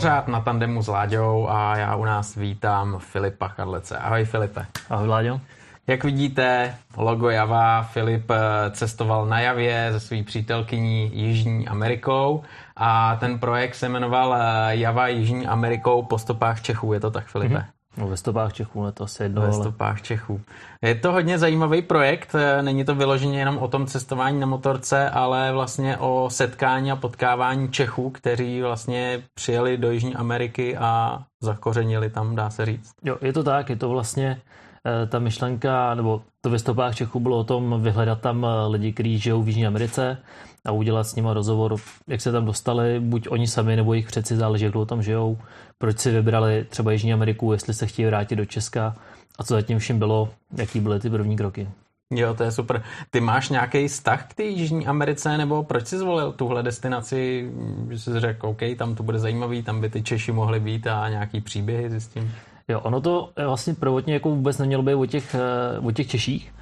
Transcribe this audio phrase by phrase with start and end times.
[0.00, 3.98] pořád na tandemu s Láďou a já u nás vítám Filipa Kadlece.
[3.98, 4.66] Ahoj Filipe.
[4.90, 5.40] Ahoj Láďo.
[5.86, 8.36] Jak vidíte, logo Java, Filip eh,
[8.70, 12.42] cestoval na Javě se svou přítelkyní Jižní Amerikou
[12.76, 16.92] a ten projekt se jmenoval eh, Java Jižní Amerikou po stopách Čechů.
[16.92, 17.54] Je to tak, Filipe?
[17.54, 17.79] Mm-hmm.
[17.96, 19.42] No, ve stopách Čechů, ne to asi jedno.
[19.42, 20.02] Ve stopách.
[20.02, 20.40] Čechů.
[20.82, 25.10] Je to hodně zajímavý projekt, eh, není to vyloženě jenom o tom cestování na motorce,
[25.10, 32.10] ale vlastně o setkání a potkávání Čechů, kteří vlastně přijeli do Jižní Ameriky a zakořenili
[32.10, 32.92] tam, dá se říct.
[33.04, 34.40] Jo, je to tak, je to vlastně
[34.86, 38.92] eh, ta myšlenka, nebo to ve stopách Čechů bylo o tom vyhledat tam eh, lidi,
[38.92, 40.18] kteří žijou v Jižní Americe
[40.64, 41.76] a udělat s nimi rozhovor,
[42.08, 45.38] jak se tam dostali, buď oni sami nebo jejich předci, záleží, jak dlouho tam žijou,
[45.78, 48.96] proč si vybrali třeba Jižní Ameriku, jestli se chtějí vrátit do Česka
[49.38, 51.68] a co zatím vším bylo, jaký byly ty první kroky.
[52.10, 52.82] Jo, to je super.
[53.10, 57.50] Ty máš nějaký vztah k té Jižní Americe, nebo proč jsi zvolil tuhle destinaci,
[57.90, 61.08] že jsi řekl, OK, tam to bude zajímavý, tam by ty Češi mohli být a
[61.08, 62.32] nějaký příběhy zjistím?
[62.68, 66.52] Jo, ono to vlastně prvotně jako vůbec nemělo být o těch, eh, o těch Češích,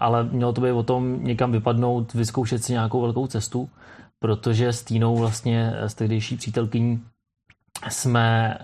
[0.00, 3.68] ale mělo to být o tom někam vypadnout, vyzkoušet si nějakou velkou cestu,
[4.18, 7.04] protože s Týnou vlastně s tehdejší přítelkyní
[7.88, 8.58] jsme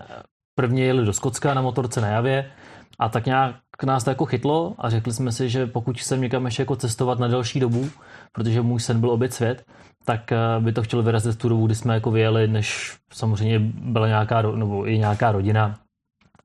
[0.54, 2.50] prvně jeli do Skotska na motorce na Javě
[2.98, 6.44] a tak nějak nás to jako chytlo a řekli jsme si, že pokud jsem někam
[6.44, 7.90] ještě jako cestovat na delší dobu,
[8.32, 9.64] protože můj sen byl obět svět,
[10.04, 14.06] tak eh, by to chtělo vyrazit tu dobu, kdy jsme jako vyjeli, než samozřejmě byla
[14.06, 15.78] nějaká, nebo i nějaká rodina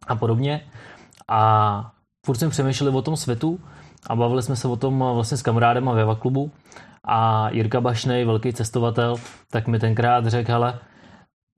[0.07, 0.61] a podobně.
[1.27, 1.91] A
[2.25, 3.59] furt jsme přemýšleli o tom světu
[4.07, 6.51] a bavili jsme se o tom vlastně s kamarádem ve Veva klubu
[7.03, 9.15] a Jirka Bašnej, velký cestovatel,
[9.51, 10.79] tak mi tenkrát řekl, hele,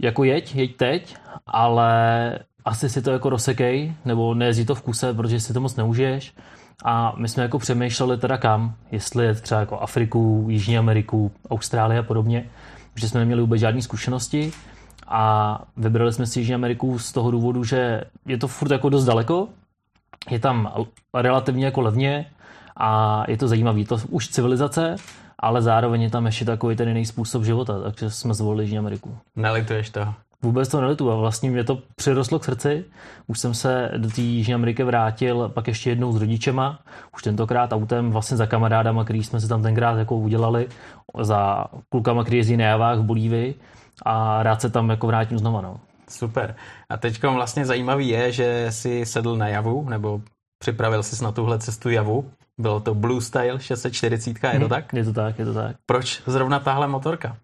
[0.02, 1.16] jako jeď, jeď teď,
[1.47, 5.75] ale asi si to jako rozsekej, nebo nejezdí to v kuse, protože si to moc
[5.75, 6.33] neužiješ.
[6.86, 12.00] A my jsme jako přemýšleli teda kam, jestli je třeba jako Afriku, Jižní Ameriku, Austrálii
[12.00, 12.50] a podobně,
[12.94, 14.52] protože jsme neměli vůbec žádné zkušenosti
[15.08, 19.06] a vybrali jsme si Jižní Ameriku z toho důvodu, že je to furt jako dost
[19.06, 19.47] daleko,
[20.29, 20.72] je tam
[21.13, 22.25] relativně jako levně
[22.79, 23.81] a je to zajímavý.
[23.81, 24.95] Je to už civilizace,
[25.40, 29.17] ale zároveň je tam ještě takový ten jiný způsob života, takže jsme zvolili Jižní Ameriku.
[29.35, 30.13] Nelituješ to?
[30.41, 32.85] Vůbec to nelitu a vlastně mě to přirostlo k srdci.
[33.28, 36.79] Už jsem se do té Jižní Ameriky vrátil pak ještě jednou s rodičema,
[37.16, 40.67] už tentokrát autem vlastně za kamarádama, který jsme se tam tenkrát jako udělali,
[41.22, 43.56] za klukama, který jezdí na javách v Bolívii
[44.06, 45.61] a rád se tam jako vrátím znova.
[45.61, 45.79] No.
[46.09, 46.56] Super.
[46.90, 50.22] A teď vlastně zajímavý je, že si sedl na javu, nebo
[50.59, 52.31] připravil jsi na tuhle cestu javu.
[52.59, 54.70] Bylo to Blue Style 640, je to mhm.
[54.70, 54.94] tak?
[54.94, 55.75] Je to tak, je to tak.
[55.86, 57.38] Proč zrovna tahle motorka?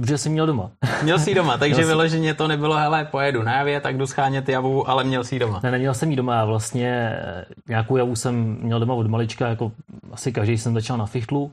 [0.00, 0.70] Protože jsem měl doma.
[1.02, 4.90] Měl jsi doma, takže vyloženě to nebylo, hele, pojedu na javě, tak jdu schánět javu,
[4.90, 5.60] ale měl jsi doma.
[5.62, 9.72] Ne, neměl jsem jí doma, vlastně eh, nějakou javu jsem měl doma od malička, jako
[10.12, 11.52] asi každý jsem začal na fichtlu.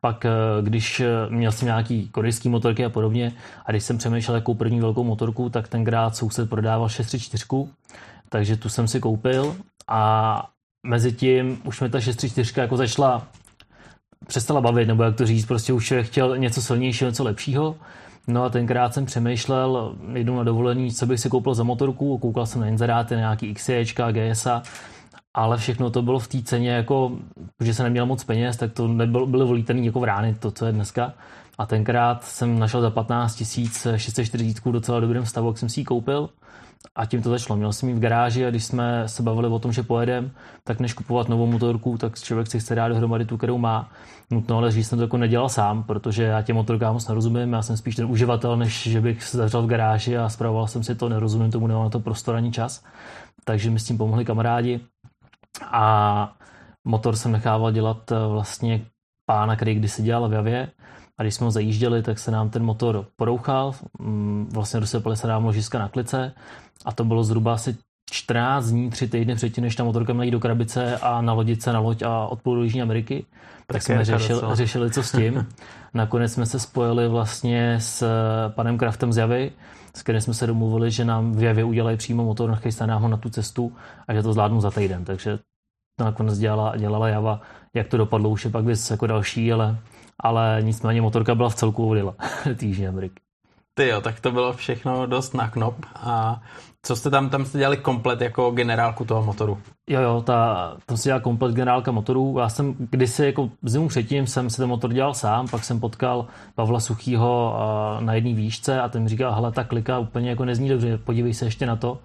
[0.00, 0.30] Pak, eh,
[0.62, 3.32] když eh, měl jsem nějaký korejský motorky a podobně,
[3.66, 7.68] a když jsem přemýšlel jakou první velkou motorku, tak tenkrát soused prodával 634,
[8.28, 9.56] takže tu jsem si koupil
[9.88, 10.51] a
[10.86, 13.26] mezi tím už mi ta 634 jako začala
[14.26, 17.76] přestala bavit, nebo jak to říct, prostě už chtěl něco silnějšího, něco lepšího.
[18.26, 22.46] No a tenkrát jsem přemýšlel, jednou na dovolení, co bych si koupil za motorku, koukal
[22.46, 24.62] jsem na inzeráty, na nějaký XCčka, GSA,
[25.34, 27.12] ale všechno to bylo v té ceně, jako,
[27.60, 30.66] že se neměl moc peněz, tak to nebylo, bylo volítený jako v rány, to, co
[30.66, 31.12] je dneska.
[31.58, 33.42] A tenkrát jsem našel za 15
[33.96, 36.28] 640 docela dobrým stavu, jak jsem si ji koupil.
[36.94, 37.56] A tím to začalo.
[37.56, 40.30] Měl jsem ji v garáži a když jsme se bavili o tom, že pojedem,
[40.64, 43.90] tak než kupovat novou motorku, tak člověk si chce dát dohromady tu, kterou má.
[44.30, 47.52] Nutno ale říct, jsem to jako nedělal sám, protože já těm motorkám moc nerozumím.
[47.52, 50.82] Já jsem spíš ten uživatel, než že bych se zavřel v garáži a zpravoval jsem
[50.82, 52.84] si to, nerozumím tomu, nemám na to prostor ani čas.
[53.44, 54.80] Takže mi s tím pomohli kamarádi.
[55.72, 56.34] A
[56.84, 58.86] motor jsem nechával dělat eh, vlastně
[59.26, 60.68] pána, který kdysi dělal v Javě.
[61.18, 65.26] A když jsme ho zajížděli, tak se nám ten motor porouchal, mm, vlastně dosypali se
[65.26, 66.32] nám ložiska na klice
[66.84, 67.76] a to bylo zhruba asi
[68.10, 71.72] 14 dní, 3 týdny předtím, než ta motorka měla jít do krabice a nalodit se
[71.72, 73.26] na loď a odplul do Jižní Ameriky.
[73.66, 75.46] Tak, tak jsme řešili, řešili, co s tím.
[75.94, 78.08] Nakonec jsme se spojili vlastně s
[78.48, 79.52] panem Kraftem z Javy,
[79.96, 83.08] s kterým jsme se domluvili, že nám v Javě udělají přímo motor, nachystají nám ho
[83.08, 83.72] na tu cestu
[84.08, 85.04] a že to zvládnu za týden.
[85.04, 85.38] Takže
[85.98, 87.40] to nakonec dělala, dělala Java.
[87.74, 89.78] Jak to dopadlo, už je pak věc jako další, ale,
[90.22, 92.14] ale nicméně motorka byla v celku odjela
[92.44, 93.20] do Jižní Ameriky.
[93.74, 96.40] Ty jo, tak to bylo všechno dost na knop a
[96.82, 99.58] co jste tam, tam jste dělali komplet jako generálku toho motoru?
[99.88, 102.36] Jo, jo, ta, tam se dělal komplet generálka motoru.
[102.38, 106.26] Já jsem kdysi jako zimu předtím jsem si ten motor dělal sám, pak jsem potkal
[106.54, 107.56] Pavla Suchýho
[108.00, 111.34] na jedné výšce a ten mi říkal, hele, ta klika úplně jako nezní dobře, podívej
[111.34, 111.98] se ještě na to.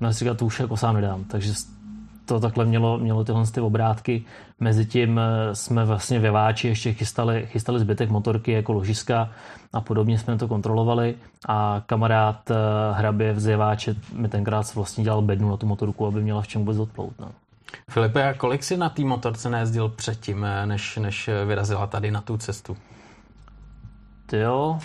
[0.00, 1.24] No já si říkal, to už jako sám nedám.
[1.24, 1.52] Takže
[2.28, 4.24] to takhle mělo, mělo tyhle ty obrátky.
[4.60, 9.30] Mezitím eh, jsme vlastně ve Váči ještě chystali, chystali zbytek motorky jako ložiska
[9.72, 11.14] a podobně jsme to kontrolovali
[11.48, 12.50] a kamarád
[12.92, 16.60] hrabě v Zjeváče mi tenkrát vlastně dělal bednu na tu motorku, aby měla v čem
[16.60, 17.12] vůbec odplout.
[17.18, 17.28] No.
[17.90, 22.36] Filipe, a kolik si na té motorce nejezdil předtím, než, než vyrazila tady na tu
[22.36, 22.76] cestu?
[24.26, 24.78] Ty jo,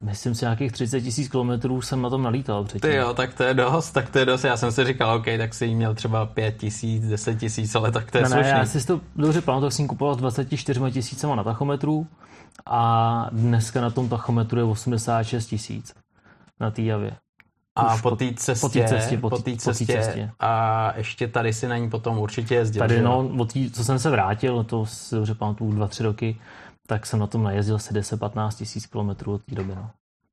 [0.00, 2.90] myslím si nějakých 30 tisíc kilometrů jsem na tom nalítal předtím.
[2.90, 4.44] Ty jo, tak to je dost, tak to je dost.
[4.44, 8.10] Já jsem si říkal, OK, tak si měl třeba 5 tisíc, 10 tisíc, ale tak
[8.10, 8.52] to je ne, slušný.
[8.52, 12.06] Ne, já si to dobře pamatuju, tak jsem kupoval s 24 tisícema na tachometru
[12.66, 15.94] a dneska na tom tachometru je 86 tisíc
[16.60, 17.16] na té javě.
[17.78, 21.68] A po té cestě, po té cestě, po tý, cestě, cestě, a ještě tady si
[21.68, 22.80] na ní potom určitě jezdil.
[22.80, 26.36] Tady, no, od tý, co jsem se vrátil, to si dobře pamatuju, dva, tři roky,
[26.86, 29.74] tak jsem na tom najezdil se 10-15 tisíc kilometrů od té doby.
[29.74, 29.90] No.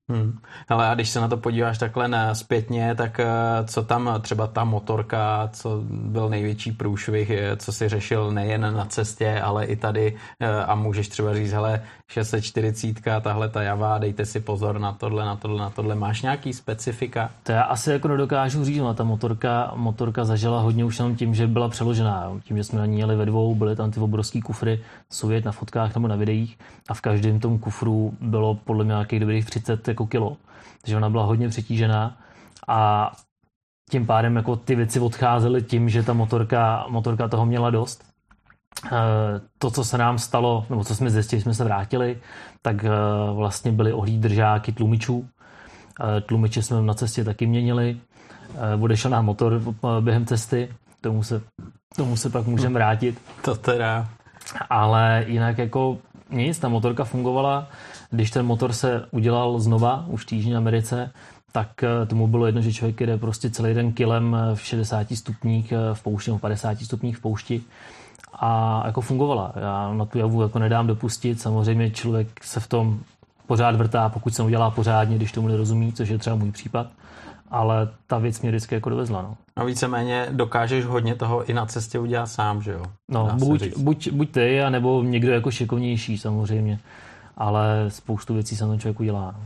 [0.09, 0.39] Hmm.
[0.69, 3.27] Ale a když se na to podíváš takhle na zpětně, tak eh,
[3.65, 9.41] co tam třeba ta motorka, co byl největší průšvih, co si řešil nejen na cestě,
[9.41, 14.39] ale i tady eh, a můžeš třeba říct, hele, 640, tahle ta Java, dejte si
[14.39, 15.95] pozor na tohle, na tohle, na tohle.
[15.95, 17.29] Máš nějaký specifika?
[17.43, 21.35] To já asi jako nedokážu říct, ale ta motorka, motorka zažila hodně už jenom tím,
[21.35, 22.31] že byla přeložená.
[22.43, 24.79] Tím, že jsme na ní jeli ve dvou, byly tam ty obrovský kufry,
[25.09, 26.57] jsou na fotkách nebo na videích
[26.89, 30.37] a v každém tom kufru bylo podle mě nějakých dobrých 30 jako kilo.
[30.81, 32.17] Takže ona byla hodně přetížená
[32.67, 33.11] a
[33.89, 38.03] tím pádem jako ty věci odcházely tím, že ta motorka, motorka toho měla dost.
[38.85, 38.91] Eh,
[39.57, 42.17] to, co se nám stalo, nebo co jsme zjistili, jsme se vrátili,
[42.61, 42.89] tak eh,
[43.33, 45.27] vlastně byly ohlí držáky tlumičů.
[46.17, 47.97] Eh, tlumiče jsme na cestě taky měnili.
[48.81, 49.61] Odešel nám motor
[49.99, 50.69] během cesty,
[51.01, 51.41] tomu se,
[51.95, 53.21] tomu se pak můžeme vrátit.
[53.41, 54.07] To teda.
[54.69, 55.97] Ale jinak jako
[56.29, 57.67] nic, ta motorka fungovala.
[58.13, 61.11] Když ten motor se udělal znova už v Jižní Americe,
[61.51, 61.67] tak
[62.07, 66.31] tomu bylo jedno, že člověk jde prostě celý den kilem v 60 stupních v poušti,
[66.31, 67.61] v 50 stupních v poušti
[68.33, 69.53] a jako fungovala.
[69.55, 71.41] Já na tu javu jako nedám dopustit.
[71.41, 72.99] Samozřejmě člověk se v tom
[73.47, 76.87] pořád vrtá, pokud se udělá pořádně, když tomu nerozumí, což je třeba můj případ.
[77.51, 79.21] Ale ta věc mě vždycky jako dovezla.
[79.21, 79.35] No.
[79.55, 82.83] A víceméně dokážeš hodně toho i na cestě udělat sám, že jo?
[83.09, 86.79] No, buď, buď, buď ty, anebo někdo jako šikovnější samozřejmě.
[87.37, 89.35] Ale spoustu věcí se tam člověk udělá.
[89.37, 89.45] No.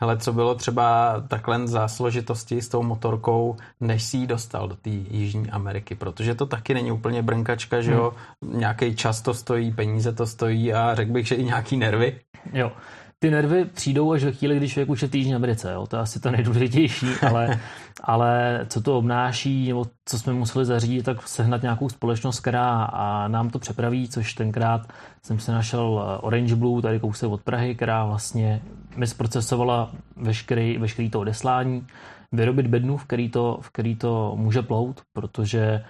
[0.00, 4.76] Hele, co bylo třeba takhle za složitosti s tou motorkou, než si ji dostal do
[4.76, 8.58] té Jižní Ameriky, protože to taky není úplně brnkačka, že jo, hmm.
[8.58, 12.20] nějaký čas to stojí, peníze to stojí a řekl bych, že i nějaký nervy.
[12.52, 12.72] Jo,
[13.18, 15.72] ty nervy přijdou až ve chvíli, když člověk už je v Jižní Americe.
[15.72, 15.86] Jo?
[15.86, 17.60] To je asi to nejdůležitější, ale,
[18.02, 23.28] ale co to obnáší, nebo co jsme museli zařídit, tak sehnat nějakou společnost, která a
[23.28, 24.92] nám to přepraví, což tenkrát
[25.26, 28.62] jsem si našel eh, Orange Blue, tady kousek od Prahy, která vlastně
[28.96, 31.86] mi zprocesovala veškerý, veškerý to odeslání,
[32.32, 35.84] vyrobit bednu, v který to, v který to může plout, protože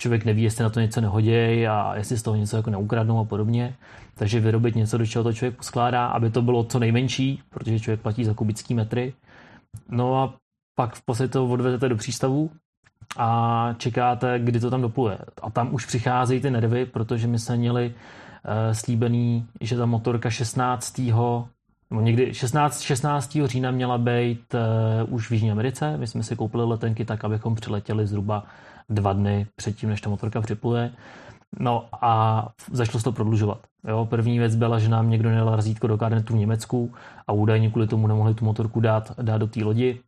[0.00, 3.24] člověk neví, jestli na to něco nehodí a jestli z toho něco jako neukradnou a
[3.24, 3.74] podobně.
[4.14, 8.00] Takže vyrobit něco, do čeho to člověk poskládá, aby to bylo co nejmenší, protože člověk
[8.00, 9.14] platí za kubický metry.
[9.88, 10.34] No a
[10.74, 12.50] pak v podstatě to odvedete do přístavu
[13.16, 15.18] a čekáte, kdy to tam dopluje.
[15.42, 17.94] A tam už přicházejí ty nervy, protože my jsme měli
[18.72, 21.00] slíbený, že ta motorka 16.
[21.90, 23.38] No někdy 16, 16.
[23.44, 25.96] října měla být uh, už v Jižní Americe.
[25.96, 28.44] My jsme si koupili letenky tak, abychom přiletěli zhruba
[28.88, 30.92] dva dny předtím, než ta motorka připluje.
[31.58, 33.58] No a začalo se to prodlužovat.
[33.88, 36.94] Jo, první věc byla, že nám někdo nedal razítko do karnetu v Německu
[37.26, 40.00] a údajně kvůli tomu nemohli tu motorku dát, dát do té lodi.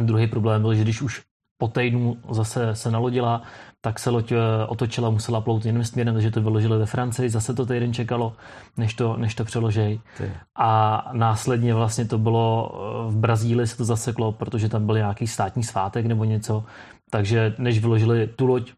[0.00, 1.22] Druhý problém byl, že když už
[1.58, 3.42] po týdnu zase se nalodila,
[3.80, 7.54] tak se loď eh, otočila, musela plout jiným směrem, takže to vyložili ve Francii, zase
[7.54, 8.32] to týden čekalo,
[8.76, 10.00] než to, než to přeložej.
[10.18, 10.32] Ty.
[10.58, 15.26] A následně vlastně to bylo eh, v Brazílii se to zaseklo, protože tam byl nějaký
[15.26, 16.64] státní svátek nebo něco,
[17.10, 18.72] takže než vyložili tu loď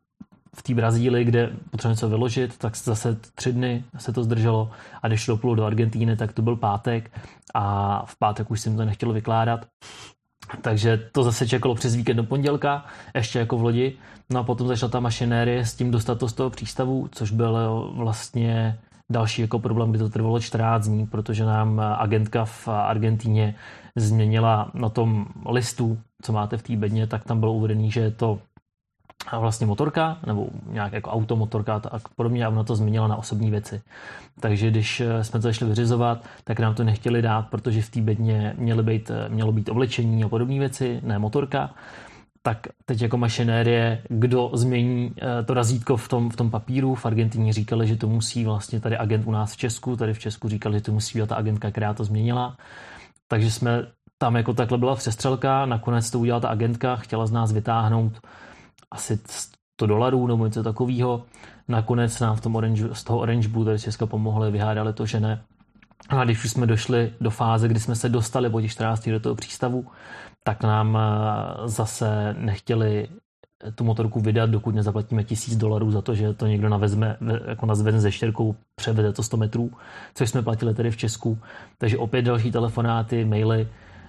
[0.56, 4.70] v té Brazílii, kde potřebujeme něco vyložit, tak zase tři dny se to zdrželo
[5.02, 7.10] a když šlo do Argentíny, tak to byl pátek
[7.54, 9.66] a v pátek už jsem to nechtělo vykládat.
[10.62, 12.84] Takže to zase čekalo přes víkend do pondělka,
[13.14, 13.96] ještě jako v lodi.
[14.30, 17.90] No a potom začala ta mašinérie s tím dostat to z toho přístavu, což byl
[17.96, 18.78] vlastně
[19.10, 23.54] další jako problém, kdy to trvalo 14 dní, protože nám agentka v Argentíně
[23.96, 28.10] změnila na tom listu, co máte v té bedně, tak tam bylo uvedený, že je
[28.10, 28.38] to
[29.38, 33.82] vlastně motorka, nebo nějak jako automotorka a podobně a ona to změnila na osobní věci.
[34.40, 38.00] Takže když eh, jsme to začali vyřizovat, tak nám to nechtěli dát, protože v té
[38.00, 41.74] bedně měly být, eh, mělo být oblečení a podobné věci, ne motorka.
[42.42, 47.06] Tak teď jako mašinérie, kdo změní eh, to razítko v tom, v tom papíru, v
[47.06, 50.48] Argentině říkali, že to musí vlastně tady agent u nás v Česku, tady v Česku
[50.48, 52.56] říkali, že to musí být ta agentka, která to změnila.
[53.28, 53.86] Takže jsme
[54.18, 58.12] tam jako takhle byla přestřelka, nakonec to udělala ta agentka, chtěla z nás vytáhnout
[58.92, 61.22] asi 100 dolarů nebo něco takového.
[61.68, 65.20] Nakonec nám v tom Orange, z toho Orange Blue tady Česka pomohli, vyhádali to, že
[65.20, 65.42] ne.
[66.08, 69.20] A když už jsme došli do fáze, kdy jsme se dostali po těch 14 do
[69.20, 69.86] toho přístavu,
[70.44, 73.08] tak nám eh, zase nechtěli
[73.74, 77.16] tu motorku vydat, dokud nezaplatíme tisíc dolarů za to, že to někdo navezme,
[77.48, 79.70] jako nás ze štěrkou, převede to 100 metrů,
[80.14, 81.38] což jsme platili tedy v Česku.
[81.78, 83.68] Takže opět další telefonáty, maily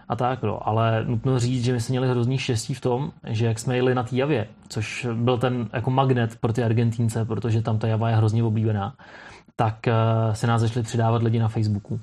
[0.09, 0.43] a tak.
[0.43, 0.67] No.
[0.67, 3.95] Ale nutno říct, že my jsme měli hrozný štěstí v tom, že jak jsme jeli
[3.95, 8.09] na té javě, což byl ten jako magnet pro ty Argentínce, protože tam ta java
[8.09, 8.95] je hrozně oblíbená,
[9.55, 9.93] tak eh,
[10.33, 11.99] se nás začali přidávat lidi na Facebooku,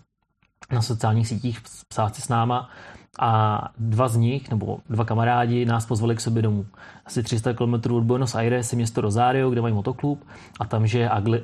[0.73, 2.71] na sociálních sítích, psát si s náma
[3.19, 6.67] a dva z nich, nebo dva kamarádi, nás pozvali k sobě domů.
[7.07, 10.25] Asi 300 km od Buenos Aires je město Rosario, kde mají motoklub
[10.61, 11.43] a tam je Agli,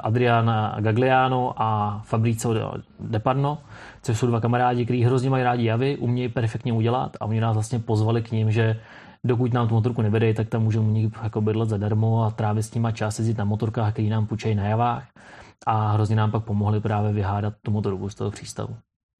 [0.00, 3.58] Adriana Gagliano a Fabricio De Parno,
[4.02, 7.54] což jsou dva kamarádi, kteří hrozně mají rádi javy, umějí perfektně udělat a oni nás
[7.54, 8.80] vlastně pozvali k ním, že
[9.24, 12.62] dokud nám tu motorku nevedejí, tak tam můžeme u nich jako bydlet zadarmo a trávit
[12.62, 15.04] s nimi čas jezdit na motorkách, který nám půjčejí na javách
[15.66, 18.76] a hrozně nám pak pomohli právě vyhádat tu motorku z toho přístavu.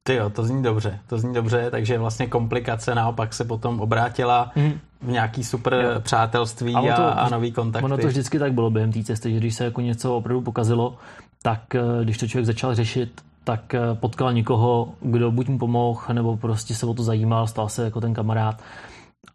[0.09, 4.53] Ty jo, to zní dobře, to zní dobře, takže vlastně komplikace naopak se potom obrátila
[4.57, 4.73] mm.
[5.03, 6.01] v nějaký super jo.
[6.01, 7.85] přátelství a, to, a nový kontakty.
[7.85, 10.97] Ono to vždycky tak bylo během té cesty, že když se jako něco opravdu pokazilo,
[11.43, 16.03] tak eh, když to člověk začal řešit, tak eh, potkal někoho, kdo buď mu pomohl,
[16.13, 18.63] nebo prostě se o to zajímal, stal se jako ten kamarád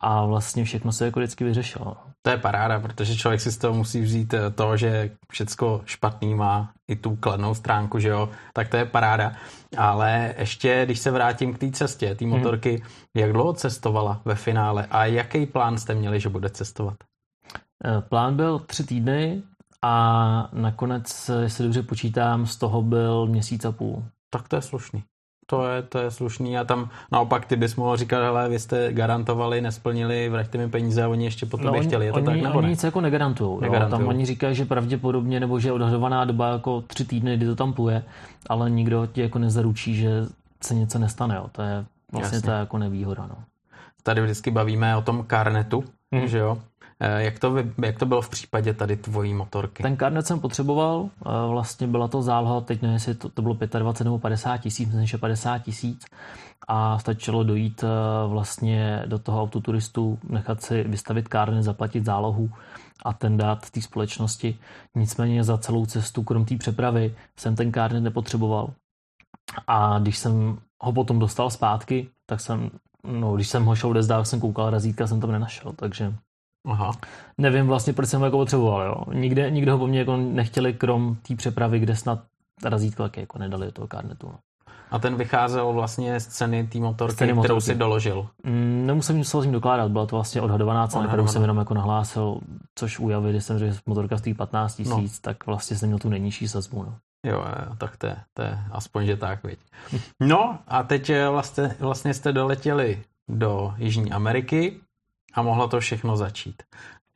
[0.01, 1.97] a vlastně všechno se jako vždycky vyřešilo.
[2.25, 6.35] To je paráda, protože člověk si z toho musí vzít eh, to, že všecko špatný
[6.35, 9.33] má i tu kladnou stránku, že jo, tak to je paráda.
[9.77, 12.37] Ale ještě, když se vrátím k té cestě, té mhm.
[12.37, 12.87] motorky, hmm.
[13.15, 16.95] jak dlouho cestovala ve finále a jaký plán jste měli, že bude cestovat?
[17.85, 19.43] Eh, plán byl tři týdny
[19.81, 24.03] a nakonec, jestli dobře počítám, z toho byl měsíc a půl.
[24.29, 25.03] Tak to je slušný.
[25.45, 28.93] To je, to je slušný a tam naopak ty bys mohl říkat, hele, vy jste
[28.93, 32.05] garantovali, nesplnili, vraťte mi peníze a oni ještě potom no, chtěli.
[32.05, 32.71] Je to oni, tak nebo oni ne?
[32.71, 33.59] nic jako negarantují.
[33.89, 37.55] Tam oni říkají, že pravděpodobně, nebo že je odhadovaná doba jako tři týdny, kdy to
[37.55, 38.03] tam pluje,
[38.49, 40.09] ale nikdo ti jako nezaručí, že
[40.63, 41.35] se něco nestane.
[41.35, 41.45] Jo.
[41.51, 42.47] To je vlastně Jasně.
[42.47, 43.27] ta jako nevýhoda.
[43.29, 43.35] No.
[44.03, 46.27] Tady vždycky bavíme o tom karnetu, hmm.
[46.27, 46.57] že jo?
[46.99, 49.83] Eh, jak to, jak to bylo v případě tady tvojí motorky?
[49.83, 53.53] Ten karnet jsem potřeboval, eh, vlastně byla to záloha, teď nevím, jestli to, to bylo
[53.79, 56.05] 25 nebo 50 tisíc, myslím, že 50 tisíc
[56.67, 57.87] a stačilo dojít eh,
[58.27, 62.49] vlastně do toho autoturistu, nechat si vystavit karnet, zaplatit zálohu
[63.05, 64.57] a ten dát té společnosti.
[64.95, 68.69] Nicméně za celou cestu, krom té přepravy, jsem ten karnet nepotřeboval.
[69.67, 72.71] A když jsem ho potom dostal zpátky, tak jsem,
[73.03, 76.13] no, když jsem ho šel odezdávat, jsem koukal razítka, jsem tam nenašel, takže
[76.67, 76.91] Aha.
[77.37, 78.81] Nevím vlastně, proč jsem ho jako potřeboval.
[78.81, 79.13] Jo.
[79.13, 82.19] Nikde, nikde ho po mně jako nechtěli, krom té přepravy, kde snad
[82.63, 84.27] razítko taky jako nedali do toho karnetu.
[84.27, 84.39] No.
[84.91, 88.27] A ten vycházel vlastně z ceny té motorky, ceny kterou si doložil?
[88.43, 91.73] Mm, nemusím musel s ním dokládat, byla to vlastně odhadovaná cena, kterou jsem jenom jako
[91.73, 92.39] nahlásil,
[92.75, 95.19] což u Javy, když jsem řekl, že motorka stojí 15 tisíc, no.
[95.21, 96.83] tak vlastně jsem měl tu nejnižší sazbu.
[96.83, 96.95] No.
[97.25, 97.45] Jo,
[97.77, 99.59] tak to je, to je aspoň, že tak, viď.
[100.19, 104.79] No a teď eh, vlastně, vlastně jste doletěli do Jižní Ameriky,
[105.33, 106.63] a mohlo to všechno začít.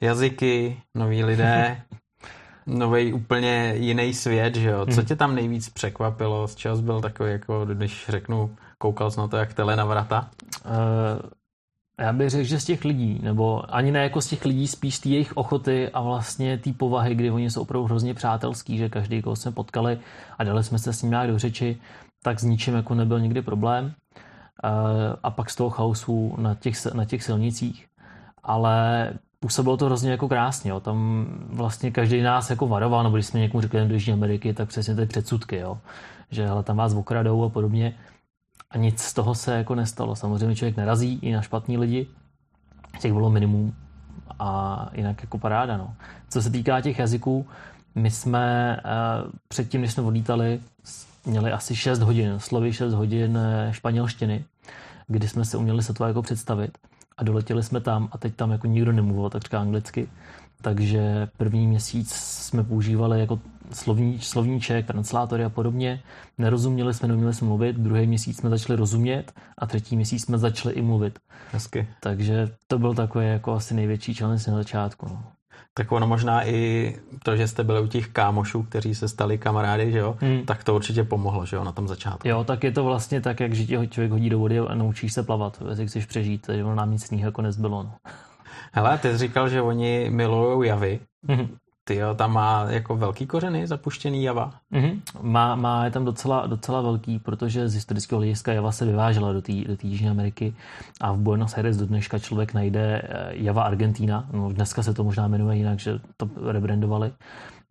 [0.02, 1.82] Jazyky, noví lidé,
[2.68, 4.86] nový úplně jiný svět, že jo.
[4.86, 5.06] Co hmm.
[5.06, 6.48] tě tam nejvíc překvapilo?
[6.48, 10.30] Z čeho byl takový, jako když řeknu, koukal jsi na to jak tele na vrata?
[10.66, 11.30] Uh,
[12.00, 14.96] já bych řekl, že z těch lidí, nebo ani ne jako z těch lidí, spíš
[14.96, 18.90] z té jejich ochoty a vlastně té povahy, kdy oni jsou opravdu hrozně přátelský, že
[18.90, 20.00] každý, koho jsme potkali
[20.38, 21.78] a dali jsme se s ním nějak do řeči,
[22.24, 23.86] tak s ničím jako nebyl nikdy problém.
[23.86, 24.72] Uh,
[25.24, 27.88] a pak z toho chaosu na těch, na těch silnicích
[28.48, 30.72] ale působilo to hrozně jako krásně.
[30.72, 30.80] Jo.
[30.80, 34.70] Tam vlastně každý nás jako varoval, nebo když jsme někomu řekli do Jižní Ameriky, tak
[34.70, 35.78] přesně ty předsudky, jo.
[36.32, 37.96] že hele, tam vás okradou a podobně.
[38.72, 40.16] A nic z toho se jako nestalo.
[40.16, 42.08] Samozřejmě člověk nerazí i na špatní lidi.
[43.00, 43.76] Těch bylo minimum
[44.40, 45.78] a jinak jako paráda.
[45.78, 45.94] No.
[46.30, 47.46] Co se týká těch jazyků,
[47.96, 50.60] my jsme uh, předtím, než jsme odlítali,
[51.26, 54.46] měli asi 6 hodin, slovy 6 hodin eh, španělštiny,
[55.08, 56.78] kdy jsme se uměli se to jako představit
[57.18, 60.10] a doletěli jsme tam a teď tam jako nikdo nemluvil takřka anglicky,
[60.62, 63.40] takže první měsíc jsme používali jako
[63.74, 66.02] slovní, slovníček, translátory a podobně.
[66.38, 70.76] Nerozuměli jsme, neuměli jsme mluvit, druhý měsíc jsme začali rozumět a třetí měsíc jsme začali
[70.76, 71.20] i mluvit.
[71.52, 71.88] Hezky.
[72.00, 75.06] Takže to byl takový jako asi největší challenge na začátku.
[75.10, 75.24] No.
[75.74, 79.92] Tak ono možná i to, že jste byli u těch kámošů, kteří se stali kamarády,
[79.92, 80.46] že jo, hmm.
[80.46, 82.28] tak to určitě pomohlo, že jo, na tom začátku.
[82.28, 85.24] Jo, tak je to vlastně tak, jak že člověk hodí do vody a naučíš se
[85.24, 87.84] plavat, jestli chceš přežít, takže nám nic jiného jako nezbylo.
[87.84, 87.94] No.
[88.72, 91.00] Hele, ty jsi říkal, že oni milují javy.
[91.28, 91.58] Hmm.
[91.88, 94.54] Ty jo, tam má jako velký kořeny zapuštěný Java.
[94.74, 95.02] Mm-hmm.
[95.22, 99.42] Má, má je tam docela, docela velký, protože z historického hlediska Java se vyvážela do
[99.42, 100.56] té do Jižní Ameriky
[101.02, 104.26] a v Buenos Aires do dneška člověk najde eh, Java Argentina.
[104.34, 107.12] No, dneska se to možná jmenuje jinak, že to rebrandovali,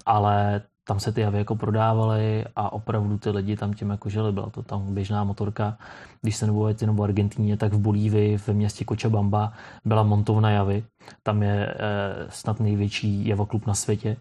[0.07, 4.33] ale tam se ty javy jako prodávaly a opravdu ty lidi tam tím jako žili.
[4.33, 5.79] Byla to tam běžná motorka.
[6.23, 9.53] Když se nebo jenom v Argentíně, tak v Bolívii, ve městě Cochabamba
[9.85, 10.85] byla montovna javy.
[11.23, 14.17] Tam je eh, snad největší javoklub na světě.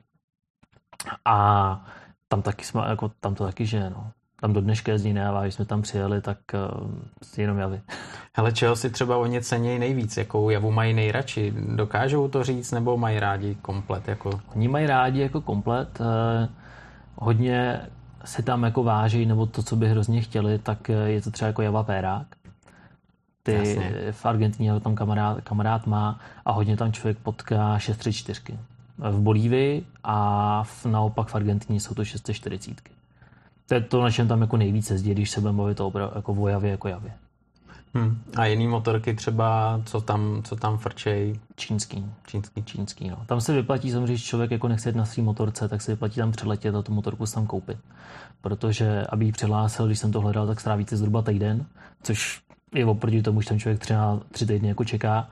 [1.25, 1.85] A
[2.27, 4.11] tam taky jsme, jako tam to taky že no.
[4.41, 6.37] Tam do dneška jezdí nejava, když jsme tam přijeli, tak
[6.81, 6.91] uh,
[7.37, 7.81] jenom javy.
[8.37, 10.17] Hele, čeho si třeba oni cenějí nejvíc?
[10.17, 11.53] Jakou javu mají nejradši?
[11.75, 14.07] Dokážou to říct nebo mají rádi komplet?
[14.07, 14.39] Jako...
[14.55, 15.99] Oni mají rádi jako komplet.
[15.99, 16.05] Uh,
[17.15, 17.81] hodně
[18.25, 21.61] si tam jako váží, nebo to, co by hrozně chtěli, tak je to třeba jako
[21.61, 22.27] Java Pérák.
[23.45, 23.93] Ty Jasně.
[24.11, 28.57] v Argentině tam kamarád, kamarád má a hodně tam člověk potká 634
[28.97, 32.81] v Bolívii a v, naopak v Argentině jsou to 640.
[33.67, 36.33] To je to, na čem tam jako nejvíce jezdí, když se budeme mluvit o, jako
[36.33, 37.11] o javě, jako javě.
[37.93, 38.21] Hmm.
[38.35, 41.39] A jiný motorky třeba, co tam, co tam frčej?
[41.55, 42.05] Čínský.
[42.27, 42.63] Čínský.
[42.63, 43.17] Čínský, no.
[43.25, 46.15] Tam se vyplatí, samozřejmě, když člověk jako nechce jít na svý motorce, tak se vyplatí
[46.15, 47.77] tam přeletět a tu motorku tam koupit.
[48.41, 51.65] Protože, aby ji přihlásil, když jsem to hledal, tak strávíte zhruba týden,
[52.03, 52.44] což
[52.75, 55.29] je oproti tomu, že ten člověk třeba tři týdny jako čeká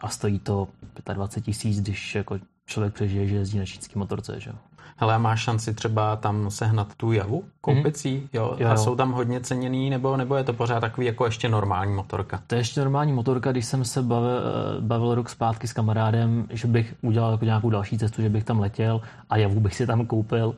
[0.00, 0.68] a stojí to
[1.14, 4.40] 25 tisíc, když jako člověk přežije, že jezdí na čínský motorce.
[4.40, 4.52] Že?
[4.96, 8.28] Hele, máš šanci třeba tam sehnat tu javu koupicí, mm-hmm.
[8.32, 8.56] jo?
[8.58, 8.68] jo?
[8.68, 12.40] A jsou tam hodně ceněný, nebo, nebo je to pořád takový jako ještě normální motorka?
[12.46, 14.40] To je ještě normální motorka, když jsem se bavil,
[14.80, 18.60] bavil rok zpátky s kamarádem, že bych udělal jako nějakou další cestu, že bych tam
[18.60, 19.00] letěl
[19.30, 20.54] a javu bych si tam koupil,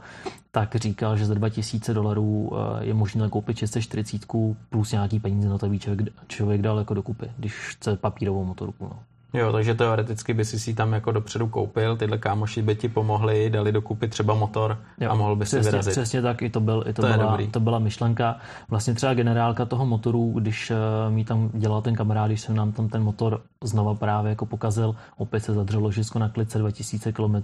[0.50, 4.26] tak říkal, že za 2000 dolarů eh, je možné koupit 640
[4.70, 8.84] plus nějaký peníze na to, aby člověk, člověk dal jako dokupy, když chce papírovou motorku.
[8.84, 8.98] No.
[9.34, 13.50] Jo, takže teoreticky by si si tam jako dopředu koupil, tyhle kámoši by ti pomohli,
[13.50, 15.92] dali dokupy třeba motor jo, a mohl by přesně, si vyrazit.
[15.92, 18.36] Přesně tak, i to, byl, i to, to, byla, to byla myšlenka.
[18.68, 22.72] Vlastně třeba generálka toho motoru, když uh, mi tam dělal ten kamarád, když jsem nám
[22.72, 27.34] tam ten motor znova právě jako pokazil, opět se zadřelo ložisko na klice 2000 km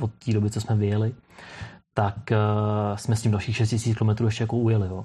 [0.00, 1.14] od té doby, co jsme vyjeli,
[1.94, 4.88] tak uh, jsme s tím dalších 6000 km ještě jako ujeli.
[4.88, 5.04] Jo.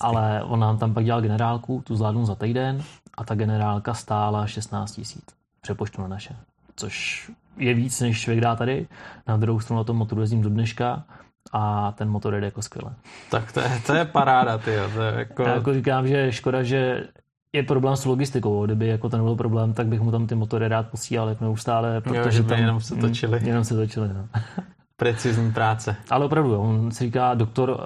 [0.00, 2.82] Ale on nám tam pak dělal generálku, tu zvládnu za týden
[3.16, 6.36] a ta generálka stála 16 000 přepočtu na naše.
[6.76, 8.86] Což je víc, než člověk dá tady.
[9.28, 11.04] Na druhou stranu na tom motoru jezdím do dneška
[11.52, 12.94] a ten motor jede jako skvěle.
[13.30, 14.70] Tak to je, to je paráda, ty.
[14.94, 15.42] To je jako...
[15.42, 17.06] Já jako říkám, že škoda, že
[17.52, 18.66] je problém s logistikou.
[18.66, 22.00] Kdyby jako to nebyl problém, tak bych mu tam ty motory rád posílal jako neustále,
[22.00, 23.40] protože jo, tam jenom se točili.
[23.40, 24.28] Mm, jenom se točili, no.
[24.96, 25.96] Precizní práce.
[26.10, 27.76] Ale opravdu, on se říká doktor, uh,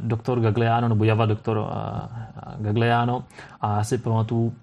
[0.00, 1.66] doktor Gagliano, nebo Java doktor uh,
[2.58, 3.24] Gagliano
[3.60, 4.54] a já si pamatuju,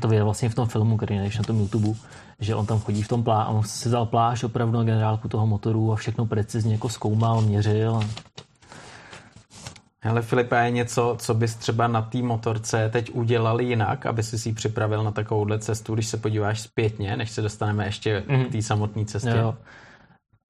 [0.00, 1.98] to je vlastně v tom filmu, který než na tom YouTube,
[2.40, 5.46] že on tam chodí v tom plá, on si vzal pláž opravdu na generálku toho
[5.46, 8.00] motoru a všechno precizně jako zkoumal, měřil.
[10.00, 14.38] Hele Filipa, je něco, co bys třeba na té motorce teď udělal jinak, aby si
[14.38, 18.44] si připravil na takovouhle cestu, když se podíváš zpětně, než se dostaneme ještě mm.
[18.44, 19.30] k té samotné cestě?
[19.30, 19.54] Jo.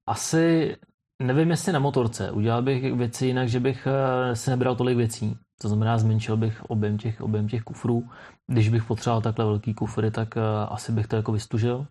[0.07, 0.75] Asi
[1.21, 2.31] nevím, jestli na motorce.
[2.31, 5.37] Udělal bych věci jinak, že bych eh, si nebral tolik věcí.
[5.61, 8.09] To znamená, zmenšil bych objem těch, objem těch kufrů.
[8.47, 10.41] Když bych potřeboval takhle velký kufry, tak uh,
[10.73, 11.85] asi bych to jako vystužil.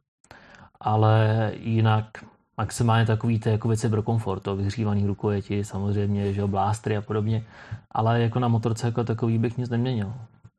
[0.81, 2.07] Ale jinak
[2.57, 7.45] maximálně takový ty jako věci pro komfort, to vyhřívaný rukojeti, samozřejmě, že blástry a podobně.
[7.91, 10.13] Ale jako na motorce jako takový bych nic neměnil.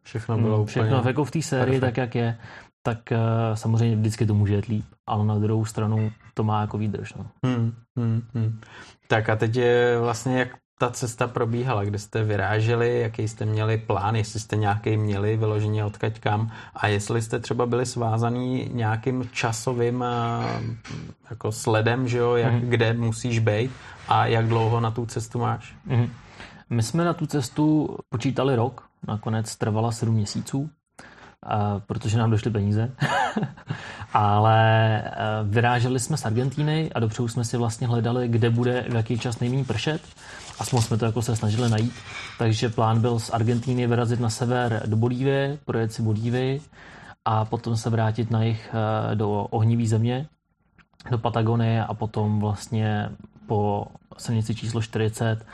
[0.04, 1.96] Všechno bylo hmm, Všechno úplně jako v té sérii, perfect.
[1.96, 2.38] tak jak je,
[2.84, 3.18] tak uh,
[3.56, 7.13] samozřejmě vždycky to může jít líp, ale na druhou stranu to má jako výdrž.
[7.13, 7.26] No.
[7.46, 8.60] Hmm, hmm, hmm.
[9.08, 13.78] Tak a teď je vlastně jak ta cesta probíhala, kde jste vyráželi, jaký jste měli
[13.78, 19.30] plán, jestli jste nějaký měli vyloženě odkaď kam a jestli jste třeba byli svázaný nějakým
[19.34, 20.88] časovým eh,
[21.30, 22.60] jako sledem, že jo, jak, mm.
[22.62, 23.72] kde musíš být
[24.08, 25.76] a jak dlouho na tu cestu máš.
[25.86, 26.10] Mm.
[26.70, 30.70] My jsme na tu cestu počítali rok, nakonec trvala sedm měsíců,
[31.88, 32.92] protože nám došly peníze.
[34.13, 35.12] Ale eh,
[35.43, 39.39] vyráželi jsme z Argentíny a dopředu jsme si vlastně hledali, kde bude v jaký čas
[39.39, 40.02] nejméně pršet
[40.60, 41.93] aspoň jsme to jako se snažili najít.
[42.38, 46.62] Takže plán byl z Argentíny vyrazit na sever do Bolívie, projet si Bolívii
[47.26, 50.28] a potom se vrátit na jich eh, do ohnivý země,
[51.12, 53.10] do Patagonie a potom vlastně
[53.48, 55.45] po silnici číslo 40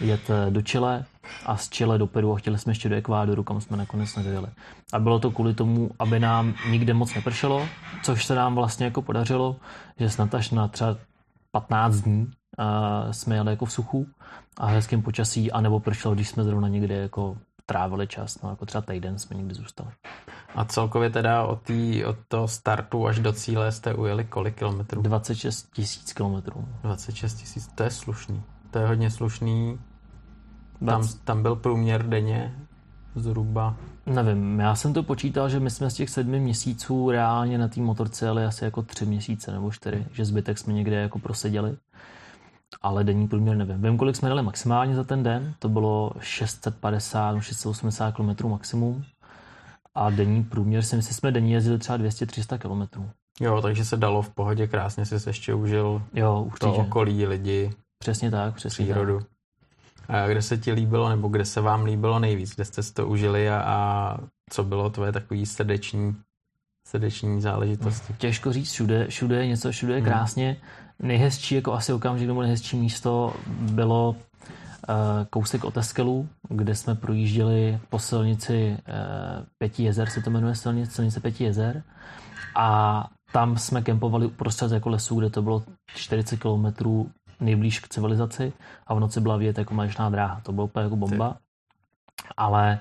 [0.00, 1.04] jet eh, do Chile
[1.46, 4.46] a z Chile do Peru a chtěli jsme ještě do Ekvádoru, kam jsme nakonec nedojeli.
[4.92, 7.68] A bylo to kvůli tomu, aby nám nikde moc nepršelo,
[8.02, 9.56] což se nám vlastně jako podařilo,
[9.98, 10.96] že snad až na třeba
[11.50, 14.06] 15 dní uh, jsme jeli jako v suchu
[14.56, 17.36] a hezkém počasí, anebo pršelo, když jsme zrovna někde jako
[17.66, 19.90] trávili čas, no jako třeba týden jsme někdy zůstali.
[20.54, 25.02] A celkově teda od, tý, od toho startu až do cíle jste ujeli kolik kilometrů?
[25.02, 26.68] 26 tisíc kilometrů.
[26.82, 28.42] 26 tisíc, to je slušný.
[28.70, 29.78] To je hodně slušný.
[30.86, 32.54] Tam, tam byl průměr denně
[33.14, 33.76] zhruba.
[34.06, 37.80] Nevím, já jsem to počítal, že my jsme z těch sedmi měsíců reálně na té
[37.80, 41.76] motorce jeli asi jako tři měsíce nebo čtyři, že zbytek jsme někde jako proseděli.
[42.82, 43.82] Ale denní průměr nevím.
[43.82, 49.04] Vím, kolik jsme dali maximálně za ten den, to bylo 650 680 km maximum.
[49.94, 53.04] A denní průměr si myslím, že jsme denní jezdili třeba 200-300 km.
[53.40, 56.66] Jo, takže se dalo v pohodě krásně si ještě užil jo, určitě.
[56.66, 57.70] to okolí, lidi.
[57.98, 59.18] Přesně tak, přesně přírodu.
[59.18, 59.28] Tak.
[60.08, 62.54] A kde se ti líbilo, nebo kde se vám líbilo nejvíc?
[62.54, 64.16] Kde jste si to užili a, a
[64.50, 66.16] co bylo tvoje takový srdeční,
[66.86, 68.14] srdeční záležitosti?
[68.18, 70.08] Těžko říct, všude, všude je něco, všude je hmm.
[70.08, 70.48] krásně.
[70.48, 71.08] Hmm.
[71.08, 74.16] Nejhezčí, jako asi okamžik, nebo nejhezčí místo bylo uh,
[75.30, 80.92] kousek od Eskelu, kde jsme projížděli po silnici uh, Pěti jezer, se to jmenuje silnice,
[80.92, 81.82] silnice Pěti jezer.
[82.56, 85.62] A tam jsme kempovali uprostřed jako lesů, kde to bylo
[85.94, 88.52] 40 kilometrů nejblíž k civilizaci
[88.86, 90.40] a v noci byla vidět jako mléčná dráha.
[90.40, 91.36] To bylo úplně jako bomba.
[92.36, 92.80] Ale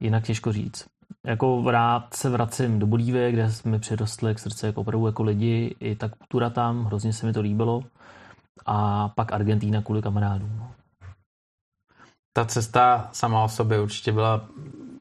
[0.00, 0.86] jinak těžko říct.
[1.26, 5.76] Jako rád se vracím do Bolívie, kde jsme přirostli k srdci jako opravdu jako lidi.
[5.80, 7.82] I ta kultura tam, hrozně se mi to líbilo.
[8.66, 10.68] A pak Argentína kvůli kamarádům.
[12.32, 14.48] Ta cesta sama o sobě určitě byla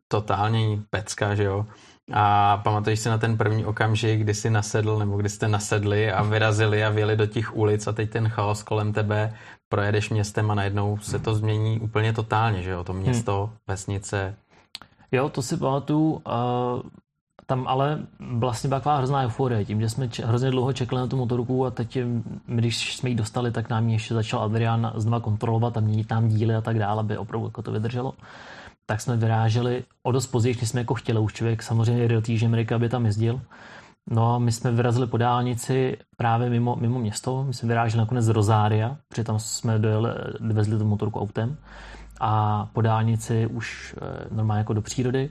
[0.07, 1.65] totálně pecka, že jo?
[2.13, 6.23] A pamatuješ si na ten první okamžik, kdy jsi nasedl, nebo kdy jste nasedli a
[6.23, 9.33] vyrazili a vyjeli do těch ulic a teď ten chaos kolem tebe,
[9.69, 12.83] projedeš městem a najednou se to změní úplně totálně, že jo?
[12.83, 13.55] To město, hmm.
[13.67, 14.35] vesnice.
[15.11, 16.11] Jo, to si pamatuju.
[16.11, 16.21] Uh,
[17.45, 21.07] tam ale vlastně byla taková hrozná euforie, tím, že jsme če- hrozně dlouho čekali na
[21.07, 21.97] tu motorku a teď,
[22.45, 26.55] když jsme ji dostali, tak nám ještě začal Adrian znova kontrolovat a měnit nám díly
[26.55, 28.13] a tak dále, aby opravdu jako to vydrželo
[28.91, 31.19] tak jsme vyráželi o dost později, než jsme jako chtěli.
[31.19, 33.41] Už člověk samozřejmě do Týže Amerika, aby tam jezdil.
[34.09, 37.43] No a my jsme vyrazili po dálnici právě mimo, mimo město.
[37.43, 41.57] My jsme vyráželi nakonec z Rozária, protože tam jsme dojeli, vezli tu motorku autem
[42.19, 45.29] a po dálnici už eh, normálně jako do přírody.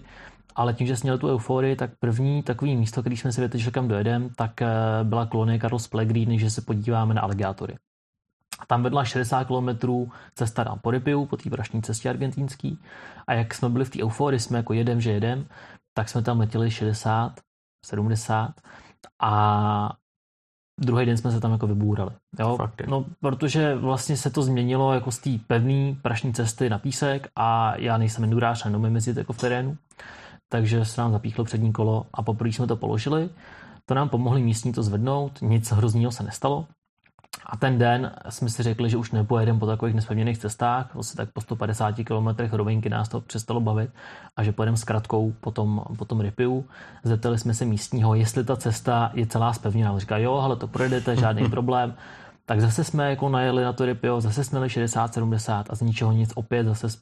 [0.56, 3.72] Ale tím, že jsme měli tu euforii, tak první takový místo, který jsme si vytečili,
[3.72, 4.68] kam dojedem, tak eh,
[5.02, 7.74] byla kolonie Carlos Pellegrini, že se podíváme na aligátory.
[8.66, 9.68] Tam vedla 60 km
[10.34, 12.78] cesta na Poripiu, po té prašní cestě argentinský.
[13.26, 15.46] A jak jsme byli v té euforii, jsme jako jedem, že jedem,
[15.94, 17.40] tak jsme tam letěli 60,
[17.86, 18.54] 70
[19.22, 19.92] a
[20.80, 22.10] druhý den jsme se tam jako vybůrali.
[22.38, 22.56] Jo?
[22.56, 27.28] Fakt, no, protože vlastně se to změnilo jako z té pevné prašní cesty na písek
[27.36, 29.76] a já nejsem endurář a neumím jezdit jako v terénu,
[30.48, 33.30] takže se nám zapíchlo přední kolo a poprvé jsme to položili.
[33.86, 36.66] To nám pomohli místní to zvednout, nic hroznýho se nestalo,
[37.46, 41.32] a ten den jsme si řekli, že už nepojedeme po takových nespevněných cestách, vlastně tak
[41.32, 43.90] po 150 km rovinky nás to přestalo bavit
[44.36, 46.64] a že pojedeme s kratkou po tom, po tom Ripiu.
[47.04, 49.98] Zeptali jsme se místního, jestli ta cesta je celá spevněná.
[49.98, 51.94] Říká, jo, ale to projedete, žádný problém.
[52.46, 56.12] Tak zase jsme jako najeli na to Ripio, zase jsme jeli 60-70 a z ničeho
[56.12, 56.98] nic opět zase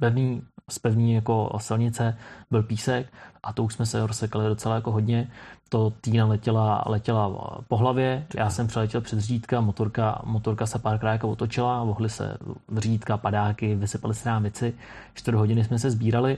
[0.00, 2.18] pevný, z pevný jako silnice
[2.50, 5.30] byl písek a to už jsme se rozsekali docela jako hodně
[5.72, 7.30] to Týna letěla, letěla
[7.68, 12.36] po hlavě, já jsem přeletěl před řídka, motorka, motorka se párkrát jako otočila, mohly se
[12.76, 14.74] řídka, padáky, vysypaly se nám věci,
[15.14, 16.36] čtyři hodiny jsme se sbírali,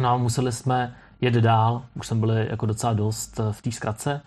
[0.00, 4.20] no a museli jsme jet dál, už jsme byli jako docela dost v té zkratce,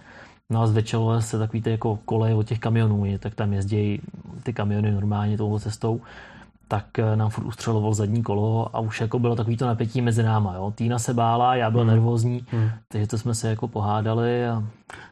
[0.50, 4.02] No a zvětšilo se takový ty jako koleje od těch kamionů, tak tam jezdí
[4.44, 6.02] ty kamiony normálně touhle cestou
[6.68, 10.24] tak eh, nám furt ustřeloval zadní kolo a už jako bylo takový to napětí mezi
[10.24, 10.54] náma.
[10.56, 10.74] Jo.
[10.76, 11.90] Týna se bála, já byl hmm.
[11.90, 12.70] nervózní, hmm.
[12.88, 14.48] takže to jsme se jako pohádali.
[14.48, 14.64] A...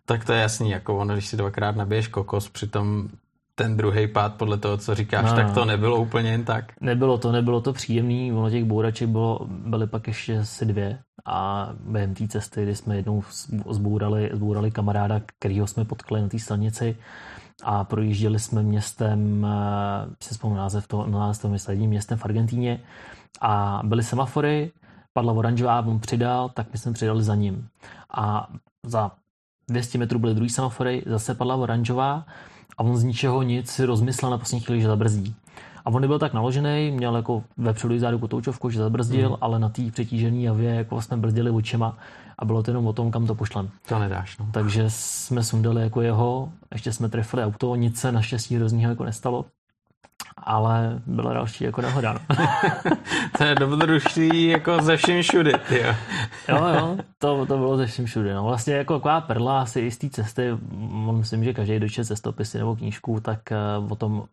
[0.06, 3.10] Tak to je jasný, jako ono, když si dvakrát nabiješ kokos, přitom
[3.56, 6.66] ten druhý pád podle toho, co říkáš, no, tak to nebylo úplně jen tak.
[6.82, 11.70] Nebylo to, nebylo to příjemný, ono těch bouraček bylo, byly pak ještě asi dvě a
[11.80, 13.24] během té cesty, kdy jsme jednou
[13.70, 16.98] zbourali, zbourali kamaráda, kterýho jsme potkali na té silnici,
[17.63, 22.26] a projížděli jsme městem, eh, si vzpomínám název toho, název toho města, jedním městem v
[22.26, 22.80] Argentíně
[23.41, 24.71] a byly semafory,
[25.13, 27.67] padla oranžová, on přidal, tak my jsme přidali za ním.
[28.13, 28.47] A
[28.86, 29.12] za
[29.69, 32.26] 200 metrů byly druhý semafory, zase padla oranžová
[32.78, 35.36] a on z ničeho nic si rozmyslel na poslední chvíli, že zabrzdí.
[35.86, 39.36] A on nebyl tak naložený, měl jako vepředu i zádu kotoučovku, že zabrzdil, mm.
[39.41, 41.97] ale na té přetížené javě jako jsme brzdili očima
[42.41, 43.69] a bylo to jenom o tom, kam to pošlem.
[43.88, 44.47] To nedáš, no.
[44.51, 49.45] Takže jsme sundali jako jeho, ještě jsme trefili auto, nic se naštěstí hrozného jako nestalo
[50.44, 52.14] ale byla další jako nehoda.
[52.14, 52.48] No.
[53.38, 55.96] to je dobrodružství jako ze všem všudy, jo.
[56.50, 58.34] jo, jo, to, to bylo ze všem všudy.
[58.34, 58.44] No.
[58.44, 60.50] Vlastně jako taková perla asi i z té cesty,
[61.12, 63.40] myslím, že každý dočte cestopisy nebo knížku, tak
[63.82, 64.24] uh, o tom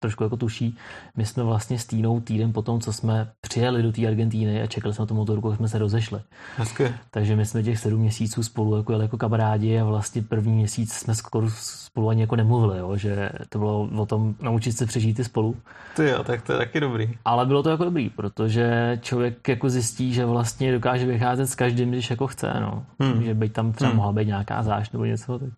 [0.00, 0.76] trošku jako tuší.
[1.16, 4.66] My jsme vlastně s Týnou týden po tom, co jsme přijeli do té Argentíny a
[4.66, 6.20] čekali jsme tu motorku, jak jsme se rozešli.
[6.56, 6.94] Hezky.
[7.10, 10.92] Takže my jsme těch sedm měsíců spolu jako jeli jako kamarádi a vlastně první měsíc
[10.92, 11.50] jsme skoro
[11.92, 12.96] spolu ani jako nemluvili, jo?
[12.96, 15.56] že to bylo o tom naučit se přežít i spolu.
[15.96, 17.10] Ty jo, tak to je taky dobrý.
[17.24, 21.90] Ale bylo to jako dobrý, protože člověk jako zjistí, že vlastně dokáže vycházet s každým,
[21.90, 22.84] když jako chce, no.
[23.00, 23.22] Hmm.
[23.22, 23.96] Že by tam třeba hmm.
[23.96, 25.48] mohla být nějaká záš nebo něco, tak...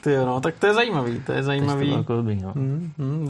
[0.00, 1.90] Ty jo, no, tak to je zajímavý, to je zajímavý.
[1.90, 2.52] To jako dobrý, no.
[2.52, 3.28] Hmm, hmm,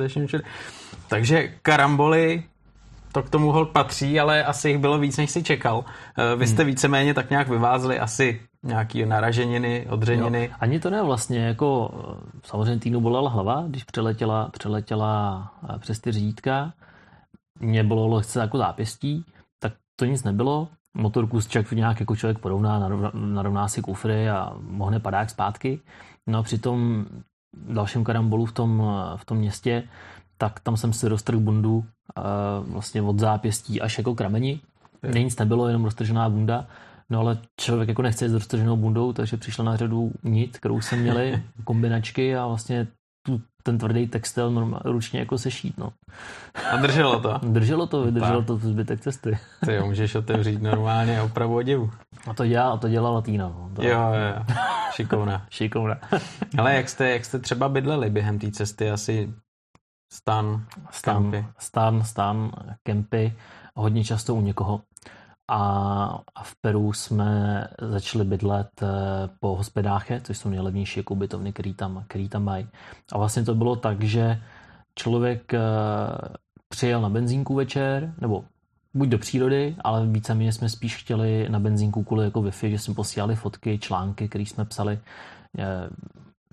[1.08, 2.42] Takže karamboly,
[3.12, 5.84] to k tomu hol patří, ale asi jich bylo víc, než si čekal.
[6.18, 6.70] Eh, vy jste hmm.
[6.70, 10.44] víceméně tak nějak vyvázli asi nějaký naraženiny, odřeniny.
[10.44, 10.57] Jo.
[10.61, 16.00] Ani to ne vlastně, jako eh, samozřejmě týnu bolela hlava, když přeletěla, přeletěla eh, přes
[16.00, 16.72] ty řídítka.
[17.61, 19.24] Mě bylo lehce jako zápěstí,
[19.59, 20.68] tak to nic nebylo.
[20.96, 25.81] Motorku člověk nějak jako člověk porovná, narovná, narovná si kufry a mohne padák zpátky.
[26.27, 27.07] No a při tom
[27.68, 28.83] dalším karambolu v tom,
[29.16, 29.83] v tom městě,
[30.38, 31.85] tak tam jsem si roztrhl bundu
[32.61, 34.61] vlastně od zápěstí až jako k rameni.
[35.14, 36.66] Nic nebylo, jenom roztržená bunda.
[37.14, 41.00] No ale člověk jako nechce s roztrženou bundou, takže přišla na řadu nit, kterou jsem
[41.00, 42.87] měli, kombinačky a vlastně
[43.27, 45.79] tu, ten tvrdý textil normál, ručně jako sešít.
[45.79, 45.92] No.
[46.70, 47.40] A drželo to?
[47.42, 49.38] Drželo to, vydrželo to zbytek cesty.
[49.64, 51.90] Ty jo, můžeš otevřít normálně opravu oděvu.
[52.31, 53.48] A to dělá, a to dělá Latina.
[53.48, 53.70] No.
[53.77, 53.83] To...
[53.83, 54.57] Jo, jo,
[54.94, 55.46] šikovna.
[55.50, 55.96] šikovna.
[56.59, 58.90] Ale jak jste, jak jste třeba bydleli během té cesty?
[58.90, 59.35] Asi
[60.12, 61.46] stan, stan, kempy.
[61.59, 62.50] stan, stan,
[62.83, 63.35] kempy,
[63.77, 64.81] hodně často u někoho.
[65.48, 68.87] A, v Peru jsme začali bydlet eh,
[69.40, 72.68] po hospodáche, což jsou nejlevnější jako ubytovny, který tam, který tam mají.
[73.12, 74.42] A vlastně to bylo tak, že
[74.94, 75.61] člověk eh,
[76.68, 78.44] přijel na benzínku večer, nebo
[78.94, 82.94] buď do přírody, ale víceméně jsme spíš chtěli na benzínku kvůli jako Wi-Fi, že jsme
[82.94, 84.98] posílali fotky, články, které jsme psali
[85.59, 85.88] eh,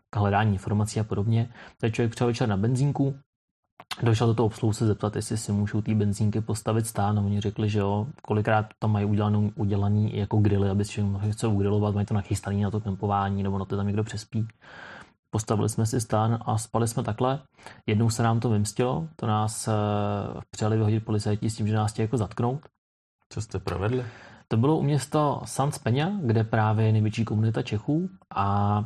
[0.10, 1.50] k hledání informací a podobně.
[1.80, 3.16] Takže člověk přijel večer na benzínku,
[4.04, 7.42] došel do toho obsluhu se zeptat, jestli si můžou ty benzínky postavit stán a oni
[7.42, 11.96] řekli, že jo, kolikrát tam mají udělaný, udělaný jako grily, aby si mohli něco ugrilovat,
[11.96, 14.48] mají to nachystaný na to kempování nebo na to tam někdo přespí.
[15.30, 17.40] Postavili jsme si stán a spali jsme takhle.
[17.88, 21.92] Jednou se nám to vymstilo, to nás uh, přijali vyhodit policajti s tím, že nás
[21.92, 22.62] chtěli jako zatknout.
[23.30, 24.06] Co jste provedli?
[24.48, 28.86] To bylo u města San Peña, kde právě je největší komunita Čechů a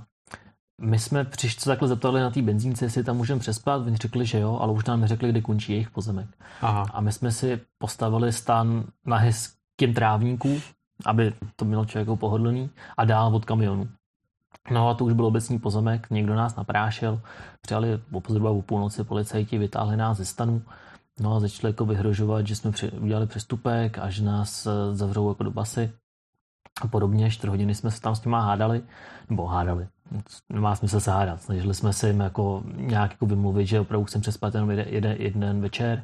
[0.81, 3.81] my jsme přišli se takhle zeptali na té benzínce, jestli tam můžeme přespat.
[3.85, 6.27] Oni řekli, že jo, ale už nám neřekli, kde končí jejich pozemek.
[6.61, 6.85] Aha.
[6.93, 10.61] A my jsme si postavili stan na hezkém trávníku,
[11.05, 13.89] aby to bylo člověku pohodlný a dál od kamionu.
[14.71, 17.21] No a to už byl obecní pozemek, někdo nás naprášel,
[17.61, 20.61] přijali zhruba o půlnoci policajti, vytáhli nás ze stanu,
[21.19, 25.43] no a začali jako vyhrožovat, že jsme udělali přestupek a že nás eh, zavřou jako
[25.43, 25.91] do basy
[26.81, 27.31] a podobně.
[27.31, 28.83] 4 hodiny jsme se tam s nima hádali,
[29.29, 29.87] nebo hádali,
[30.49, 31.41] nemá smysl se hádat.
[31.41, 35.15] Snažili jsme se jim jako nějak jako vymluvit, že opravdu chcem přespat jenom jeden, jeden,
[35.19, 36.03] jeden večer.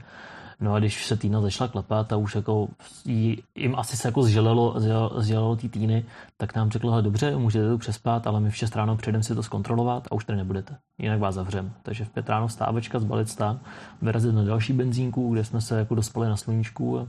[0.60, 2.68] No a když se týna začala klepat a už jako
[3.06, 4.76] jí, jim asi se jako zželelo,
[5.18, 6.06] zželelo ty týny,
[6.38, 9.44] tak nám řeklo, dobře, můžete to přespat, ale my v 6 ráno předem si to
[9.44, 10.78] zkontrolovat a už tady nebudete.
[10.98, 11.74] Jinak vás zavřem.
[11.84, 13.60] Takže v 5 ráno stávečka, zbalit stán,
[14.02, 17.08] vyrazit na další benzínku, kde jsme se jako dospali na sluníčku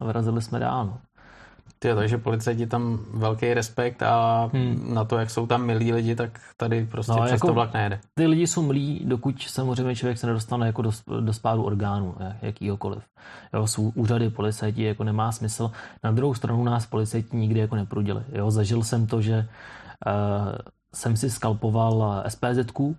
[0.00, 0.86] a vyrazili jsme dál.
[0.86, 0.98] No.
[1.78, 4.94] Ty, takže policajti tam velký respekt a hmm.
[4.94, 7.74] na to, jak jsou tam milí lidi, tak tady prostě no, přes jako, to vlak
[7.74, 8.00] nejede.
[8.14, 13.02] Ty lidi jsou milí, dokud samozřejmě člověk se nedostane jako do, do spádu orgánů, jakýhokoliv.
[13.54, 15.70] Jo, jsou úřady, policajti, jako nemá smysl.
[16.04, 18.22] Na druhou stranu nás policajti nikdy jako neprudili.
[18.32, 19.48] Jo, zažil jsem to, že
[20.06, 20.54] uh,
[20.94, 22.94] jsem si skalpoval SPZ, uh,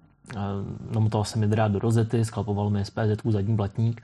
[0.91, 4.01] namotal jsem mi drát do rozety, skalpoval mi SPZ zadní blatník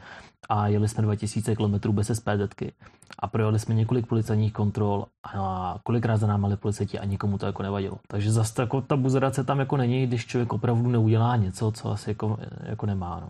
[0.50, 2.74] a jeli jsme 2000 km bez SPZky
[3.24, 7.64] a projeli jsme několik policajních kontrol a kolikrát za námi policajti a nikomu to jako
[7.64, 7.98] nevadilo.
[8.08, 12.10] Takže zase jako ta buzerace tam jako není, když člověk opravdu neudělá něco, co asi
[12.10, 13.20] jako, jako nemá.
[13.20, 13.30] No.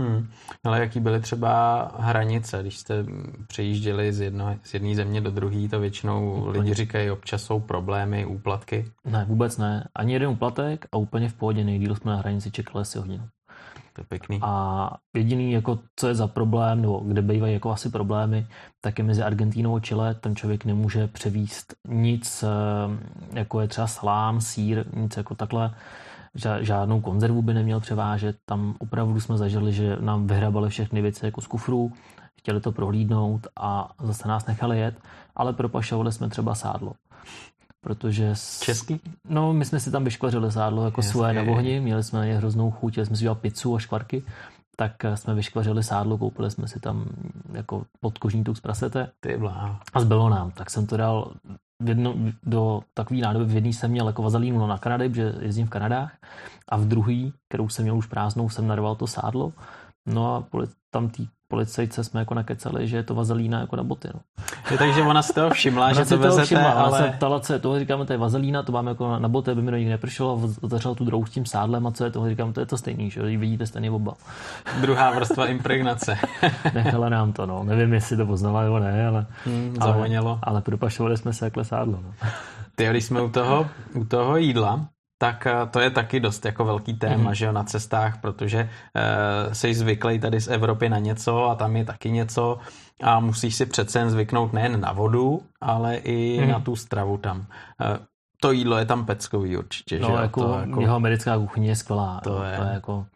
[0.00, 0.26] Hmm.
[0.64, 3.04] Ale jaký byly třeba hranice, když jste
[3.46, 6.58] přejížděli z, jedno, z jedné země do druhé, to většinou úplně.
[6.58, 8.84] lidi říkají, občas jsou problémy, úplatky?
[9.04, 9.88] Ne, vůbec ne.
[9.94, 13.28] Ani jeden úplatek a úplně v pohodě nejdíl jsme na hranici čekali asi hodinu.
[13.92, 14.38] To je pěkný.
[14.42, 18.46] A jediný, jako, co je za problém, nebo kde bývají jako asi problémy,
[18.80, 20.14] tak je mezi Argentínou a Chile.
[20.14, 22.48] Ten člověk nemůže převíst nic, eh,
[23.38, 25.74] jako je třeba slám, sír, nic jako takhle.
[26.60, 28.36] Žádnou konzervu by neměl převážet.
[28.44, 31.92] Tam opravdu jsme zažili, že nám vyhrabali všechny věci jako z kufrů,
[32.38, 34.94] chtěli to prohlídnout a zase nás nechali jet,
[35.36, 36.92] ale propašovali jsme třeba sádlo
[37.82, 38.30] protože...
[38.34, 38.60] S...
[38.60, 39.00] Český?
[39.28, 42.34] No, my jsme si tam vyškvařili sádlo jako svoje na ohni, měli jsme na ně
[42.34, 44.22] hroznou chuť, jsme si dělali pizzu a škvarky,
[44.76, 47.04] tak eh, jsme vyškvařili sádlo, koupili jsme si tam
[47.52, 49.10] jako podkožní tuk z prasete.
[49.20, 49.80] Ty blá.
[49.92, 51.32] A zbylo nám, tak jsem to dal
[51.80, 55.66] v jedno, do takový nádoby, v jedný jsem měl jako vazalínu na Kanady, protože jezdím
[55.66, 56.16] v Kanadách,
[56.68, 59.52] a v druhý, kterou jsem měl už prázdnou, jsem narval to sádlo
[60.06, 60.58] No a
[60.90, 64.08] tam tý policajce jsme jako nakecali, že je to vazelína jako na boty.
[64.14, 64.20] No.
[64.70, 66.98] Je, takže ona si toho všimla, že to vezete, všimla, ale...
[66.98, 69.50] se ptala, co je toho, říkáme, to je vazelína, to máme jako na, na boty,
[69.50, 72.10] aby mi do nich nepršelo a otevřela tu druhou s tím sádlem a co je
[72.10, 74.14] toho, říkám, to je to stejný, že vidíte stejný oba.
[74.80, 76.18] Druhá vrstva impregnace.
[76.74, 77.64] Nechala nám to, no.
[77.64, 80.08] Nevím, jestli to poznala nebo ne, ale, hmm, ale,
[80.42, 81.98] ale propašovali jsme se jakhle sádlo.
[82.02, 82.28] No.
[82.74, 84.86] Ty, když jsme u toho, u toho jídla,
[85.22, 87.34] tak eh, to je taky dost jako velký téma, mm-hmm.
[87.34, 91.76] že jo, na cestách, protože uh, jsi zvyklý tady z Evropy na něco a tam
[91.76, 92.58] je taky něco
[93.02, 96.48] a musíš si přece jen zvyknout nejen na vodu, ale i mm-hmm.
[96.48, 97.38] na tu stravu tam.
[97.38, 97.46] Uh,
[98.40, 101.76] to jídlo je tam peckový určitě, no, že jako, to jako jeho americká kuchyně je
[101.76, 102.20] skvělá.
[102.24, 102.56] To, je.
[102.56, 103.06] to je jako,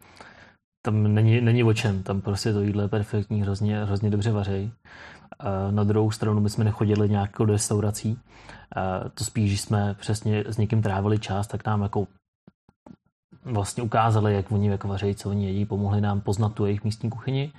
[0.85, 4.71] tam není, není o čem, tam prostě to jídlo je perfektní, hrozně, hrozně dobře vařej.
[5.71, 8.19] Na druhou stranu my jsme nechodili nějak do restaurací,
[9.13, 12.07] to spíš, že jsme přesně s někým trávili čas, tak nám jako
[13.45, 17.09] vlastně ukázali, jak oni jako vařejí, co oni jedí, pomohli nám poznat tu jejich místní
[17.09, 17.51] kuchyni.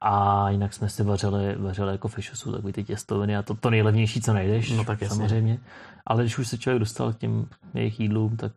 [0.00, 4.20] A jinak jsme si vařili, vařili jako fishusu, takový ty těstoviny a to, to nejlevnější,
[4.20, 5.58] co najdeš, no tak samozřejmě.
[6.06, 8.52] Ale když už se člověk dostal k těm jejich jídlům, tak...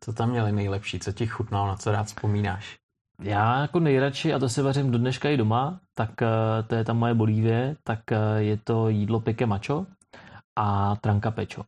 [0.00, 2.76] Co tam měli nejlepší, co ti chutnalo, na co rád vzpomínáš?
[3.22, 6.84] Já jako nejradši, a to si vařím do dneška i doma, tak eh, to je
[6.84, 9.86] tam moje Bolívie, tak eh, je to jídlo pique macho
[10.58, 11.62] a tranka pečo.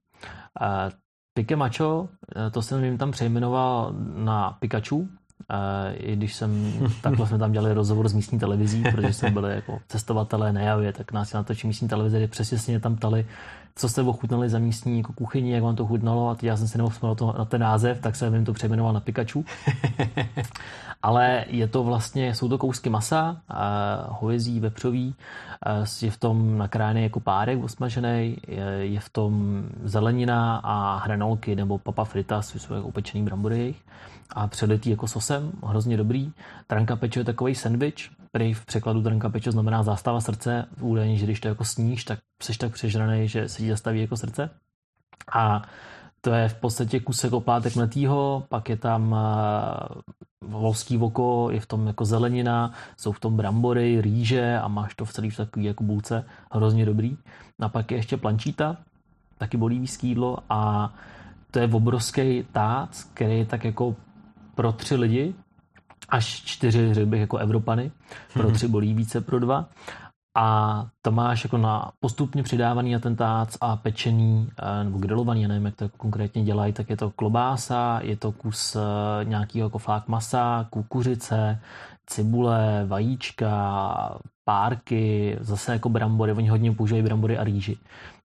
[0.61, 0.91] Eh,
[1.35, 2.09] pique macho,
[2.51, 5.09] to jsem jim tam přejmenoval na Pikachu,
[5.95, 6.73] i když jsem,
[7.03, 10.93] takhle jsme tam dělali rozhovor s místní televizí, protože jsme byli jako cestovatelé na javě,
[10.93, 13.27] tak nás natočí místní televize, kde přesně tam ptali,
[13.75, 16.69] co jste ochutnali za místní jako kuchyni, jak vám to chutnalo a teď já jsem
[16.69, 19.45] si nemohl na ten název, tak jsem jim to přejmenoval na Pikachu.
[21.03, 23.41] ale je to vlastně, jsou to kousky masa,
[24.09, 25.15] hovězí, vepřový,
[26.03, 31.79] je v tom nakrájený jako párek osmažený, je, je v tom zelenina a hranolky nebo
[31.79, 33.75] papa frita, jsou jako upečený brambory
[34.33, 36.33] a přelitý jako sosem, hrozně dobrý.
[36.67, 41.25] Tranka pečo je takový sandwich, který v překladu tranka pečo znamená zástava srdce, údajně, že
[41.25, 44.51] když to jako sníš, tak jsi tak přežraný, že se ti zastaví jako srdce.
[45.33, 45.63] A
[46.21, 49.17] to je v podstatě kusek oplátek mletýho, pak je tam
[50.41, 55.05] volský oko, je v tom jako zelenina, jsou v tom brambory, rýže a máš to
[55.05, 57.17] v celý v takový jako bulce, hrozně dobrý.
[57.61, 58.77] A pak je ještě plančíta,
[59.39, 60.93] taky bolívský jídlo a
[61.51, 63.97] to je obrovský tác, který je tak jako
[64.55, 65.35] pro tři lidi,
[66.09, 67.91] až čtyři, řekl bych, jako Evropany,
[68.33, 68.55] pro mhm.
[68.55, 69.69] tři bolívíce, pro dva
[70.41, 75.77] a to máš jako na postupně přidávaný atentát a pečený eh, nebo grilovaný, nevím, jak
[75.77, 80.67] to konkrétně dělají, tak je to klobása, je to kus eh, nějakého jako fák masa,
[80.71, 81.61] kukuřice,
[82.07, 87.77] cibule, vajíčka, párky, zase jako brambory, oni hodně používají brambory a rýži.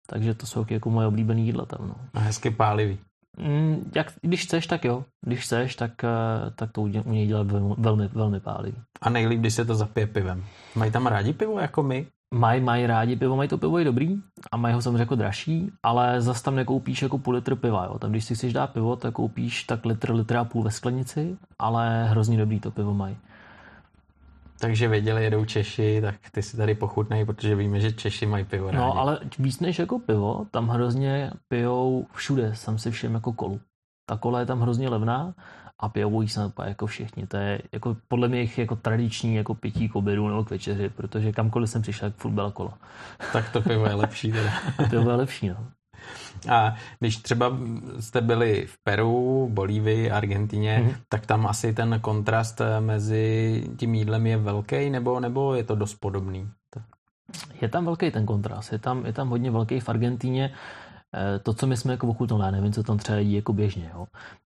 [0.07, 1.89] Takže to jsou jako moje oblíbené jídla tam.
[1.89, 1.95] No.
[2.15, 2.99] A hezky pálivý.
[3.39, 5.05] Mm, jak, když chceš, tak jo.
[5.27, 7.43] Když chceš, tak, eh, tak to u něj dělá
[7.79, 8.79] velmi, velmi pálivý.
[9.01, 10.45] A nejlíp, když se to zapije pivem.
[10.75, 12.07] Mají tam rádi pivo jako my?
[12.35, 14.17] Mají, mají rádi pivo, mají to pivo i dobrý
[14.53, 17.85] a mají ho samozřejmě jako dražší, ale zase tam nekoupíš jako půl litr piva.
[17.85, 17.99] Jo.
[17.99, 21.37] Tam, když si chceš dát pivo, tak koupíš tak litr, litr a půl ve sklenici,
[21.59, 23.17] ale hrozně dobrý to pivo mají.
[24.61, 28.67] Takže věděli, jedou Češi, tak ty si tady pochutnej, protože víme, že Češi mají pivo
[28.67, 28.77] rádi.
[28.77, 33.61] No, ale víc než jako pivo, tam hrozně pijou všude, sam si všem jako kolu.
[34.09, 35.35] Ta kola je tam hrozně levná
[35.79, 37.27] a pijou jí se jako všichni.
[37.27, 41.33] To je jako podle mě jako tradiční jako pití k obědu nebo k večeři, protože
[41.33, 42.79] kamkoliv jsem přišel, jak furt byla kola.
[43.33, 44.53] Tak to pivo je lepší teda.
[44.91, 45.67] to je lepší, no.
[46.49, 47.59] A když třeba
[48.01, 50.97] jste byli v Peru, Bolívii, Argentině, mm-hmm.
[51.09, 55.75] tak tam asi ten kontrast eh, mezi tím jídlem je velký, nebo, nebo je to
[55.75, 56.49] dost podobný?
[57.61, 60.53] Je tam velký ten kontrast, je tam, je tam hodně velký v Argentíně.
[61.15, 64.07] Eh, to, co my jsme jako ochutnali, nevím, co tam třeba jedí jako běžně, jo,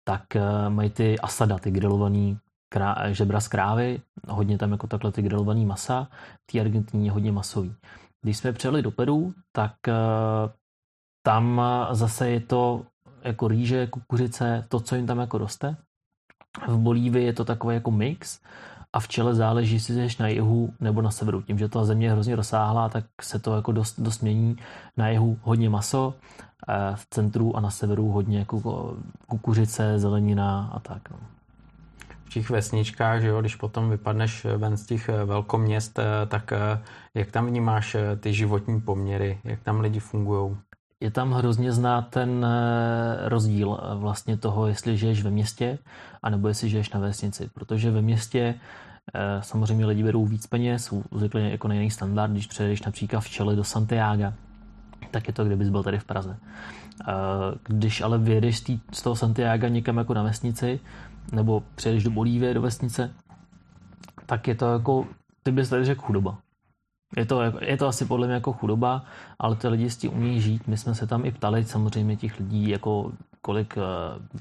[0.04, 5.12] tak eh, mají ty asada, ty grilovaný krá, žebra z krávy, hodně tam jako takhle
[5.12, 6.08] ty grilovaný masa,
[6.48, 7.74] v té Argentíně hodně masový.
[8.22, 9.74] Když jsme přijeli do Peru, tak
[11.30, 12.82] tam zase je to
[13.24, 15.76] jako rýže, kukuřice, to, co jim tam jako roste.
[16.68, 18.40] V Bolívii je to takový jako mix
[18.92, 21.42] a v čele záleží, jestli jsi na jihu nebo na severu.
[21.42, 24.56] Tím, že ta země je hrozně rozsáhlá, tak se to jako dost, dost mění.
[24.96, 26.14] Na jihu hodně maso,
[26.68, 31.10] eh, v centru a na severu hodně jako kukuřice, zelenina a tak.
[31.10, 31.16] No.
[32.24, 36.52] V těch vesničkách, že jo, když potom vypadneš ven z těch eh, velkoměst, eh, tak
[37.14, 40.56] jak tam vnímáš ty životní poměry, jak tam lidi fungují?
[41.00, 45.78] Je tam hrozně znát ten eh, rozdíl eh, vlastně toho, jestli žiješ ve městě,
[46.22, 47.50] anebo jestli žiješ na vesnici.
[47.54, 48.54] Protože ve městě
[49.14, 53.28] eh, samozřejmě lidi berou víc peněz, zvyklý jako na jiný standard, když přejdeš například v
[53.28, 54.32] čele do Santiago,
[55.10, 56.36] tak je to, kdybys byl tady v Praze.
[57.64, 58.62] Když ale vyjedeš
[58.92, 60.80] z toho Santiago někam jako na vesnici,
[61.32, 63.10] nebo přejdeš do Bolívie do vesnice,
[64.26, 65.06] tak je to jako,
[65.42, 66.38] ty bys tady řekl chudoba.
[67.16, 69.04] Je to, je to asi podle mě jako chudoba,
[69.38, 70.66] ale ty lidi s tím umí žít.
[70.66, 73.80] My jsme se tam i ptali samozřejmě těch lidí, jako kolik eh,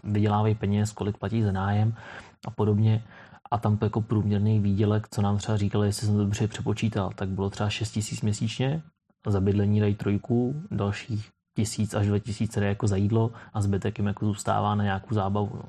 [0.03, 1.93] vydělávají peněz, kolik platí za nájem
[2.47, 3.03] a podobně.
[3.51, 7.11] A tam to jako průměrný výdělek, co nám třeba říkali, jestli jsem to dobře přepočítal,
[7.15, 8.81] tak bylo třeba 6 tisíc měsíčně,
[9.27, 14.07] za bydlení dají trojku, dalších tisíc až dva tisíce jako za jídlo a zbytek jim
[14.07, 15.51] jako zůstává na nějakou zábavu.
[15.53, 15.63] No.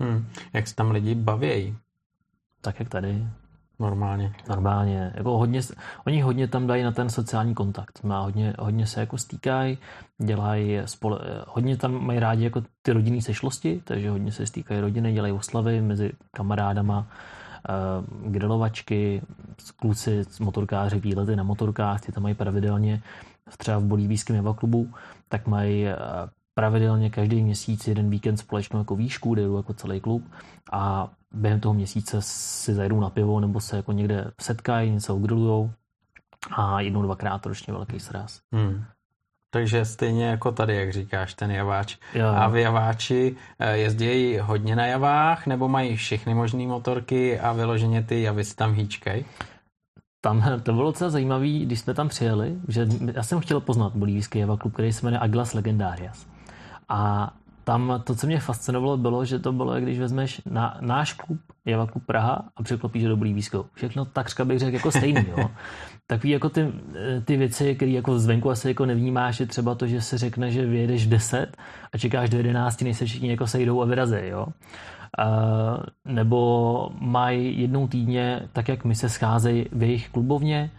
[0.00, 0.26] Hmm.
[0.52, 1.76] Jak se tam lidi bavějí?
[2.60, 3.26] Tak jak tady.
[3.80, 4.32] Normálně.
[4.48, 5.12] Normálně.
[5.14, 5.60] Jako hodně,
[6.06, 8.04] oni hodně tam dají na ten sociální kontakt.
[8.04, 9.78] Má hodně, hodně se jako stýkají,
[10.18, 11.18] dělají spole,
[11.48, 15.80] hodně tam mají rádi jako ty rodinné sešlosti, takže hodně se stýkají rodiny, dělají oslavy
[15.80, 19.22] mezi kamarádama, uh, grilovačky,
[19.76, 23.02] kluci, motorkáři, výlety na motorkách, ty tam mají pravidelně
[23.58, 24.88] třeba v bolívijském Java klubu,
[25.28, 25.90] tak mají uh,
[26.54, 30.24] pravidelně každý měsíc jeden víkend společnou jako výšku, kde jdu jako celý klub
[30.72, 35.70] a během toho měsíce si zajdou na pivo nebo se jako někde setkají, něco ugrilujou
[36.56, 38.40] a jednou, dvakrát ročně velký sraz.
[38.52, 38.84] Hmm.
[39.50, 41.96] Takže stejně jako tady, jak říkáš, ten javáč.
[42.14, 42.26] Jo.
[42.26, 48.02] A v javáči eh, jezdí hodně na javách, nebo mají všechny možné motorky a vyloženě
[48.02, 49.24] ty javy si tam hýčkají?
[50.20, 54.38] Tam to bylo docela zajímavé, když jsme tam přijeli, že já jsem chtěl poznat bolívijský
[54.38, 56.26] java klub, který se jmenuje Aglas Legendarias.
[56.88, 57.32] A
[57.64, 61.86] tam to, co mě fascinovalo, bylo, že to bylo, když vezmeš na, náš klub, Java
[61.86, 63.66] klub Praha a překlopíš do blízko.
[63.74, 65.24] Všechno takřka bych řekl jako stejný.
[65.36, 65.50] Jo?
[66.06, 66.72] Takový jako ty,
[67.24, 70.66] ty věci, které jako zvenku asi jako nevnímáš, je třeba to, že se řekne, že
[70.66, 71.56] vyjedeš 10
[71.92, 74.16] a čekáš do 11, než se všichni jako sejdou a vyrazí.
[74.22, 74.46] Jo?
[75.18, 80.70] Uh, nebo mají jednou týdně, tak jak my se scházejí v jejich klubovně,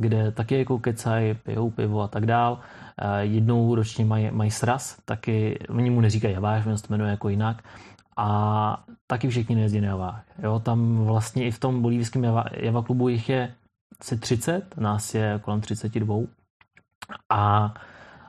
[0.00, 2.52] kde taky jako kecají, pijou pivo a tak dál.
[2.52, 7.28] Uh, jednou ročně mají, mají sraz, taky, oni mu neříkají javáš, on se jmenuje jako
[7.28, 7.62] jinak.
[8.16, 10.24] A taky všichni nejezdí na javách.
[10.42, 13.54] Jo, tam vlastně i v tom bolívském java, java klubu jich je
[14.00, 16.16] asi 30, nás je kolem 32.
[17.30, 17.74] A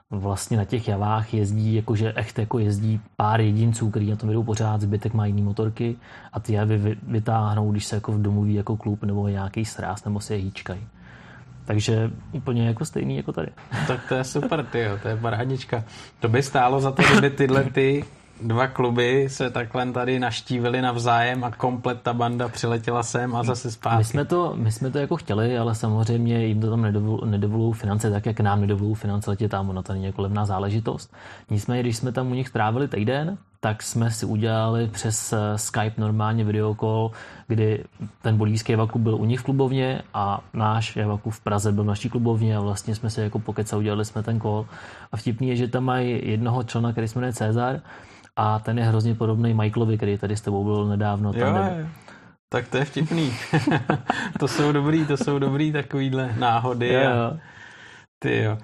[0.09, 4.43] vlastně na těch javách jezdí, jakože echt jako jezdí pár jedinců, kteří na tom jedou
[4.43, 5.97] pořád, zbytek mají jiné motorky
[6.33, 10.33] a ty javy vytáhnou, když se jako domluví jako klub nebo nějaký sráz, nebo si
[10.33, 10.87] je hýčkají.
[11.65, 13.47] Takže úplně jako stejný jako tady.
[13.87, 15.83] Tak to je super, ty to je parádnička.
[16.19, 18.03] To by stálo za to, kdyby tyhle ty
[18.41, 23.71] dva kluby se takhle tady naštívili navzájem a komplet ta banda přiletěla sem a zase
[23.71, 23.97] zpátky.
[23.97, 26.81] My jsme to, my jsme to jako chtěli, ale samozřejmě jim to tam
[27.25, 31.13] nedovolují finance, tak jak nám nedovolují finance letět tam, ono to není jako levná záležitost.
[31.49, 36.01] Nicméně, když jsme tam u nich trávili týden, tak jsme si udělali přes eh, Skype
[36.01, 37.11] normálně videokol,
[37.47, 37.83] kdy
[38.21, 41.87] ten bolívský Javaku byl u nich v klubovně a náš Javaku v Praze byl v
[41.87, 44.65] naší klubovně a vlastně jsme se jako pokecali, udělali jsme ten kol.
[45.11, 47.81] A vtipný je, že tam mají jednoho člena, který se jmenuje Cezar,
[48.35, 51.33] a ten je hrozně podobný Michaelovi, který tady s tebou byl nedávno.
[51.33, 51.85] Tam jo,
[52.49, 53.33] tak to je vtipný.
[54.39, 56.93] to jsou dobrý, to jsou dobrý takovýhle náhody.
[56.93, 57.11] Jo.
[57.11, 57.37] A...
[58.19, 58.57] Ty jo.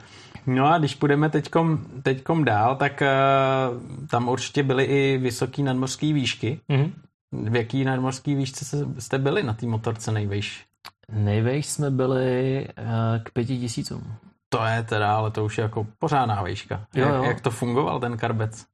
[0.47, 6.13] No a když půjdeme teďkom, teďkom dál, tak uh, tam určitě byly i vysoký nadmořský
[6.13, 6.59] výšky.
[6.69, 6.91] Mm-hmm.
[7.31, 10.65] V jaký nadmořský výšce jste byli na té motorce nejvejš?
[11.11, 12.83] Nejvejš jsme byli uh,
[13.23, 14.15] k pěti tisícům.
[14.49, 16.85] To je teda, ale to už je jako pořádná výška.
[16.95, 17.15] Jo, jo.
[17.15, 18.65] Jak, jak to fungoval ten karbec?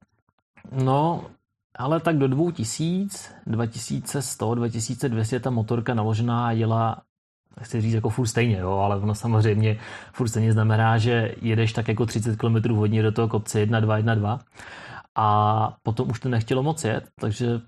[0.72, 1.24] No,
[1.78, 7.02] ale tak do 2000, 2100, 2200 ta motorka naložená jela
[7.60, 9.78] chci říct jako furt stejně, jo, ale ono samozřejmě
[10.12, 13.96] furt stejně znamená, že jedeš tak jako 30 km hodně do toho kopce 1, 2,
[13.96, 14.40] 1, 2
[15.14, 17.60] a potom už to nechtělo moc jet, takže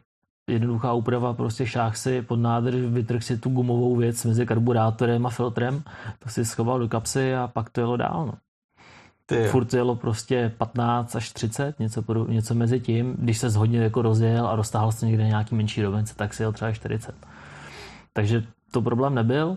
[0.50, 5.30] jednoduchá úprava, prostě šách si pod nádrž, vytrh si tu gumovou věc mezi karburátorem a
[5.30, 5.82] filtrem,
[6.18, 8.26] to si schoval do kapsy a pak to jelo dál.
[8.26, 8.32] No.
[9.28, 13.14] Ty Furt jelo prostě 15 až 30, něco, něco mezi tím.
[13.18, 16.52] Když se hodně jako rozjel a roztáhl se někde nějaký menší rovence, tak si jel
[16.52, 17.14] třeba 40.
[18.12, 18.42] Takže
[18.76, 19.48] to problém nebyl.
[19.48, 19.56] Uh,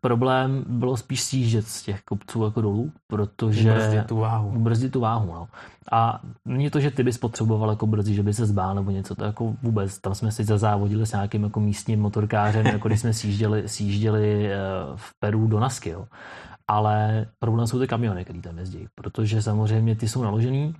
[0.00, 3.72] problém bylo spíš sjíždět z těch kopců jako dolů, protože...
[3.72, 4.50] Brzdit tu váhu.
[4.58, 5.48] Brzdit tu váhu, no.
[5.92, 9.14] A není to, že ty bys potřeboval jako brzdit, že by se zbál nebo něco,
[9.14, 9.98] to jako vůbec.
[9.98, 14.58] Tam jsme si zazávodili s nějakým jako místním motorkářem, jako když jsme sjížděli, sjížděli eh,
[14.96, 16.06] v Peru do Nasky, jo
[16.68, 20.74] ale problém jsou ty kamiony, které tam jezdí, protože samozřejmě ty jsou naložený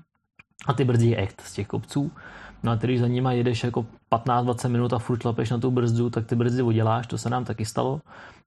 [0.67, 2.13] a ty brzdí echt z těch kopců.
[2.63, 6.11] No a když za nima jedeš jako 15-20 minut a furt šlapeš na tu brzdu,
[6.11, 8.01] tak ty brzdy uděláš, to se nám taky stalo.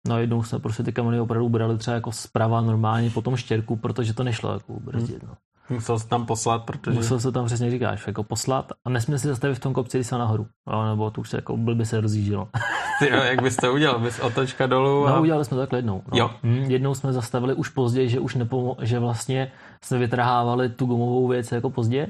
[0.08, 3.36] No a jednou jsme prostě ty kamiony opravdu brali třeba jako zprava normálně po tom
[3.36, 5.24] štěrku, protože to nešlo jako brzdit.
[5.24, 5.34] No.
[5.70, 6.96] Musel se tam poslat, protože...
[6.96, 10.08] Musel se tam přesně říkáš, jako poslat a nesmí si zastavit v tom kopci, když
[10.08, 10.48] se nahoru.
[10.68, 12.48] No, nebo to už se jako by se rozjíždělo.
[13.00, 14.00] Ty jo, jak bys to udělal?
[14.00, 15.08] Bys otočka dolů?
[15.08, 15.16] A...
[15.16, 16.04] No, udělali jsme to takhle jednou.
[16.12, 16.18] No.
[16.18, 16.30] Jo.
[16.44, 19.52] Hmm, jednou jsme zastavili už později, že už nepomo- že vlastně
[19.84, 22.08] jsme vytrhávali tu gumovou věc jako pozdě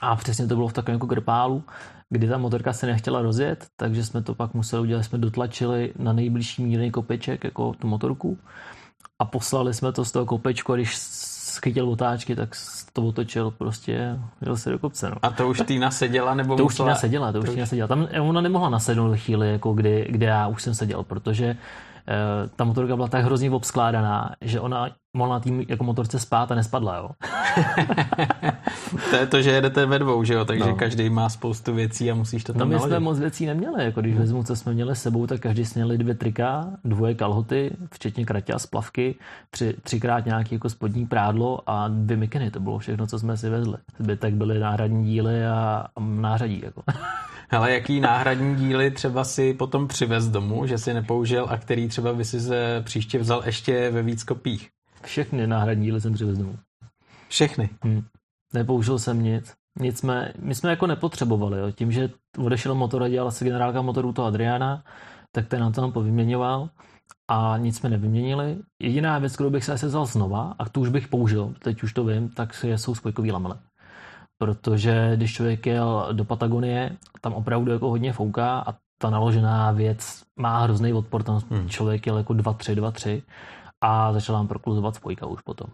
[0.00, 1.64] A přesně to bylo v takovém jako grpálu,
[2.10, 6.12] kdy ta motorka se nechtěla rozjet, takže jsme to pak museli udělat, jsme dotlačili na
[6.12, 8.38] nejbližší mírný kopeček jako tu motorku
[9.18, 12.50] a poslali jsme to z toho kopečku a když schytil otáčky, tak
[12.92, 15.10] to otočil prostě, jel se do kopce.
[15.10, 15.16] No.
[15.22, 16.34] A to už Týna seděla?
[16.34, 17.88] Nebo to už Týna seděla, to už Týna seděla.
[17.88, 21.56] Tam ona nemohla nasednout do chvíli, jako kdy, kde já už jsem seděl, protože
[22.08, 26.52] Eh, ta motorka byla tak hrozně obskládaná, že ona mohla na tým jako motorce spát
[26.52, 27.08] a nespadla, jo.
[29.10, 30.74] to je to, že jedete ve dvou, že jo, takže no.
[30.76, 32.90] každý má spoustu věcí a musíš to tam No my naložit.
[32.90, 35.78] jsme moc věcí neměli, jako když vezmu, co jsme měli s sebou, tak každý jsme
[35.84, 39.14] měli dvě trika, dvoje kalhoty, včetně kratě a splavky,
[39.50, 43.48] tři, třikrát nějaký jako spodní prádlo a dvě mikiny, to bylo všechno, co jsme si
[43.50, 43.76] vezli.
[43.98, 46.82] Zbytek byly náhradní díly a, a nářadí, jako.
[47.48, 52.12] Hele, jaký náhradní díly třeba si potom přivez domů, že si nepoužil a který třeba
[52.12, 54.68] by si se příště vzal ještě ve víc kopích?
[55.06, 56.58] Všechny náhradní díly jsem přivez domů.
[57.28, 57.70] Všechny?
[57.82, 58.04] Hmm.
[58.54, 59.54] Nepoužil jsem nic.
[59.80, 61.58] Nic jsme, my jsme jako nepotřebovali.
[61.58, 61.70] Jo.
[61.70, 64.84] Tím, že odešel motor a dělala se generálka motorů to Adriana,
[65.32, 66.68] tak ten nám to povyměňoval
[67.28, 68.56] a nic jsme nevyměnili.
[68.82, 71.92] Jediná věc, kterou bych se asi vzal znova, a tu už bych použil, teď už
[71.92, 73.58] to vím, tak jsou spojkový lamele
[74.38, 80.22] protože když člověk jel do Patagonie, tam opravdu jako hodně fouká a ta naložená věc
[80.36, 81.68] má hrozný odpor, tam hmm.
[81.68, 83.22] člověk jel jako 2-3, 2-3
[83.80, 85.70] a začal nám prokluzovat spojka už potom.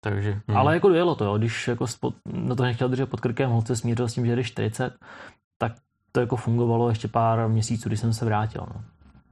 [0.00, 0.56] Takže, hmm.
[0.56, 1.38] Ale jako dojelo to, jo.
[1.38, 4.36] když jako spod, no to nechtěl držet pod krkem, ho se smířil s tím, že
[4.36, 4.94] jde 40,
[5.58, 5.72] tak
[6.12, 8.66] to jako fungovalo ještě pár měsíců, když jsem se vrátil.
[8.74, 8.82] No.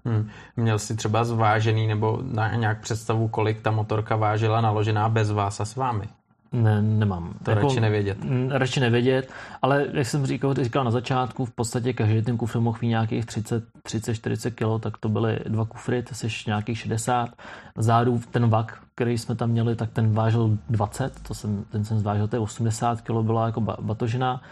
[0.04, 0.28] Hmm.
[0.56, 5.60] Měl jsi třeba zvážený nebo na nějak představu, kolik ta motorka vážila naložená bez vás
[5.60, 6.08] a s vámi?
[6.52, 7.34] Ne, nemám.
[7.42, 8.18] To jako, radši nevědět.
[8.48, 9.30] Radši nevědět,
[9.62, 13.26] ale jak jsem říkal, říkal na začátku, v podstatě každý ten kufr mohl mít nějakých
[13.26, 17.30] 30, 30, 40 kg, tak to byly dva kufry, to jsi nějakých 60.
[17.78, 21.98] Zádu ten vak, který jsme tam měli, tak ten vážil 20, to jsem, ten jsem
[21.98, 24.42] zvážil, to je 80 kg, byla jako batožina.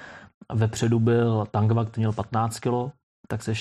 [0.53, 2.93] Vepředu byl tankvak, to měl 15 kg,
[3.29, 3.53] tak jsi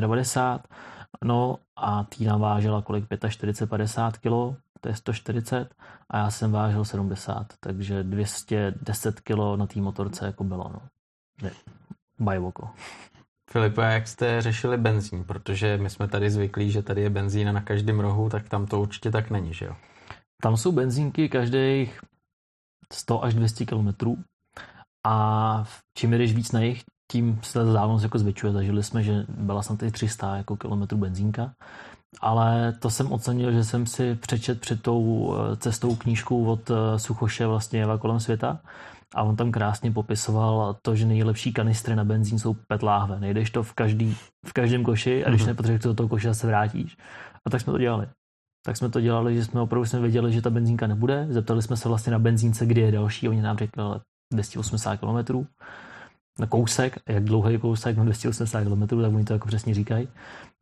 [0.00, 0.76] 95.
[1.24, 3.04] No a Týna vážila kolik?
[3.28, 5.74] 45, 50 kg, to je 140
[6.10, 10.80] a já jsem vážil 70, takže 210 kg na té motorce jako bylo, no.
[12.20, 12.70] Bajvoko.
[13.50, 15.24] Filipe, jak jste řešili benzín?
[15.24, 18.80] Protože my jsme tady zvyklí, že tady je benzína na každém rohu, tak tam to
[18.80, 19.76] určitě tak není, že jo?
[20.42, 22.00] Tam jsou benzínky každých
[22.92, 24.18] 100 až 200 kilometrů
[25.06, 25.64] a
[25.98, 28.52] čím jdeš víc na jich, tím se ta vzdálenost jako zvětšuje.
[28.52, 31.52] Zažili jsme, že byla snad i 300 jako kilometrů benzínka
[32.20, 36.98] ale to jsem ocenil, že jsem si přečet před tou eh, cestou knížku od eh,
[36.98, 38.60] Suchoše vlastně Jeva kolem světa
[39.14, 43.20] a on tam krásně popisoval to, že nejlepší kanistry na benzín jsou PET láhve.
[43.20, 45.46] Nejdeš to v, každý, v každém koši a když mm-hmm.
[45.46, 46.96] nepotřebuješ do toho koše, se vrátíš.
[47.46, 48.08] A tak jsme to dělali.
[48.66, 51.26] Tak jsme to dělali, že jsme opravdu jsme věděli, že ta benzínka nebude.
[51.30, 53.28] Zeptali jsme se vlastně na benzínce, kdy je další.
[53.28, 53.82] Oni nám řekli
[54.32, 55.46] 280 km
[56.38, 60.08] na kousek, jak dlouhý kousek, no 280 km, tak oni to jako přesně říkají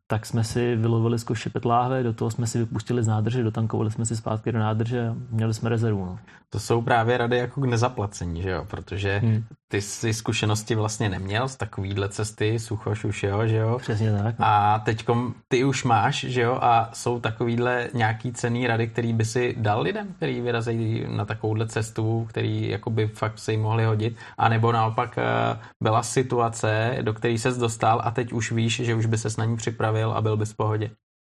[0.07, 3.91] tak jsme si vylovili z koše petláhve, do toho jsme si vypustili z nádrže, dotankovali
[3.91, 6.05] jsme si zpátky do nádrže a měli jsme rezervu.
[6.05, 6.19] No.
[6.49, 8.65] To jsou právě rady jako k nezaplacení, že jo?
[8.67, 9.43] Protože hmm.
[9.67, 13.77] ty si zkušenosti vlastně neměl z takovýhle cesty, suchoš už jo, že jo?
[13.79, 14.35] Přesně tak.
[14.39, 16.59] A teďkom ty už máš, že jo?
[16.61, 21.67] A jsou takovýhle nějaký cený rady, který by si dal lidem, který vyrazejí na takovouhle
[21.67, 26.97] cestu, který jako by fakt se jim mohli hodit, a nebo naopak eh, byla situace,
[27.01, 29.96] do které ses dostal a teď už víš, že už by ses na ní připravil
[30.03, 30.91] a byl bys v pohodě.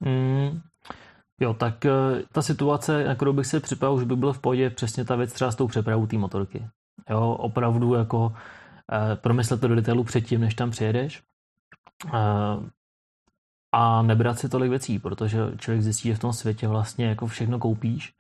[0.04, 0.62] Hmm.
[1.40, 1.92] Jo, tak eh,
[2.32, 5.34] ta situace, na kterou bych se připravil, už by byl v pohodě přesně ta věc
[5.34, 6.68] třeba s tou přepravou té motorky.
[7.10, 8.34] Jo, opravdu jako
[8.92, 11.24] eh, promyslet to do detailu předtím, než tam přijedeš.
[12.14, 12.70] Eh,
[13.72, 17.60] a nebrat si tolik věcí, protože člověk zjistí, že v tom světě vlastně jako všechno
[17.60, 18.14] koupíš,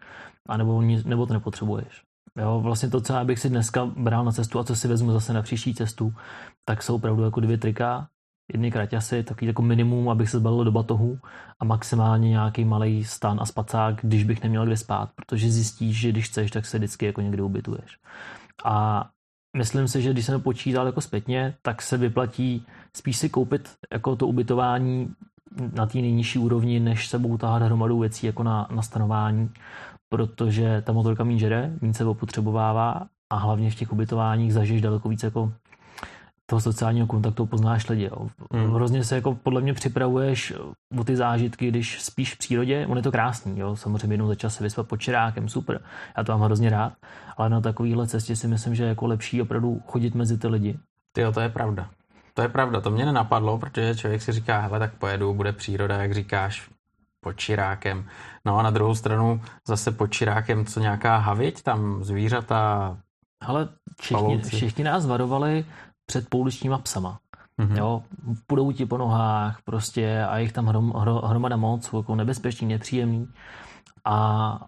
[0.50, 2.04] anebo, nebo to nepotřebuješ.
[2.38, 5.12] Jo, vlastně to, co já bych si dneska bral na cestu a co si vezmu
[5.12, 6.14] zase na příští cestu,
[6.66, 8.08] tak jsou opravdu jako dvě trika,
[8.54, 11.20] jedny kraťasy, takový jako minimum, abych se zbalil do batohu
[11.60, 16.12] a maximálně nějaký malý stan a spacák, když bych neměl kde spát, protože zjistíš, že
[16.12, 17.98] když chceš, tak se vždycky jako někde ubytuješ.
[18.66, 19.08] A
[19.58, 22.66] myslím si, že když jsem počítal jako zpětně, tak se vyplatí
[22.98, 25.14] spíš si koupit jako to ubytování
[25.74, 29.50] na té nejnižší úrovni, než se sebou tahat hromadu věcí jako na, na stanování,
[30.10, 35.10] protože ta motorka méně žere, méně se opotřebovává a hlavně v těch ubytováních zažiješ daleko
[35.10, 35.54] víc jako
[36.50, 38.04] toho sociálního kontaktu poznáš lidi.
[38.04, 38.30] Jo.
[38.54, 38.74] Hmm.
[38.74, 40.54] Hrozně se jako podle mě připravuješ
[41.00, 43.76] o ty zážitky, když spíš v přírodě, on je to krásný, jo.
[43.76, 45.82] samozřejmě jednou za čas se vyspat pod čirákem, super,
[46.18, 46.94] já to mám hrozně rád,
[47.38, 50.80] ale na takovýhle cestě si myslím, že je jako lepší opravdu chodit mezi ty lidi.
[51.12, 51.90] Ty to je pravda.
[52.34, 55.96] To je pravda, to mě nenapadlo, protože člověk si říká, hele, tak pojedu, bude příroda,
[55.96, 56.70] jak říkáš,
[57.22, 58.06] pod čirákem.
[58.46, 62.98] No a na druhou stranu zase pod čirákem co nějaká haviť, tam zvířata,
[63.42, 63.68] Ale
[64.02, 65.66] všichni, všichni nás varovali
[66.10, 67.20] před pouličníma psama.
[67.60, 67.78] Mm-hmm.
[67.78, 68.04] Jo,
[68.48, 73.28] půjdou ti po nohách prostě a jich tam hrom, hro, hromada moc, jako nebezpečný, nepříjemný.
[74.06, 74.16] A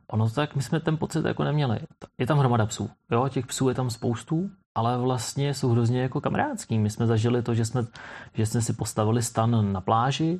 [0.07, 1.79] ono tak, my jsme ten pocit jako neměli.
[2.17, 6.21] Je tam hromada psů, jo, těch psů je tam spoustu, ale vlastně jsou hrozně jako
[6.21, 6.79] kamarádský.
[6.79, 7.85] My jsme zažili to, že jsme,
[8.33, 10.39] že jsme si postavili stan na pláži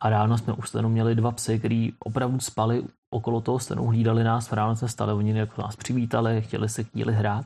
[0.00, 4.24] a ráno jsme u stanu měli dva psy, který opravdu spali okolo toho stanu, hlídali
[4.24, 7.44] nás, ráno jsme stali, oni jako nás přivítali, chtěli se chvíli hrát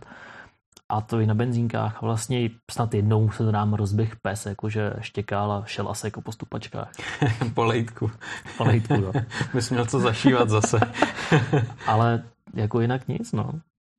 [0.89, 2.03] a to i na benzínkách.
[2.03, 6.91] Vlastně snad jednou se nám rozběh pes, jakože štěkal a šel asi jako po stupačkách.
[7.55, 8.11] po lejtku.
[8.59, 9.13] Po lejtku, no.
[9.55, 10.81] Bys měl co zašívat zase.
[11.87, 12.23] Ale
[12.55, 13.53] jako jinak nic, no.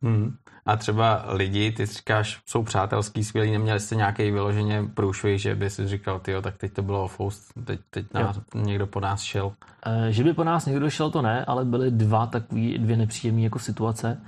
[0.03, 0.35] Hmm.
[0.65, 5.69] A třeba lidi, ty říkáš, jsou přátelský, skvělí, neměli jste nějaký vyloženě průšvih, že by
[5.69, 9.53] si říkal, ty tak teď to bylo foust, teď, teď nás, někdo po nás šel.
[9.85, 13.41] E, že by po nás někdo šel, to ne, ale byly dva takový, dvě nepříjemné
[13.41, 14.21] jako situace.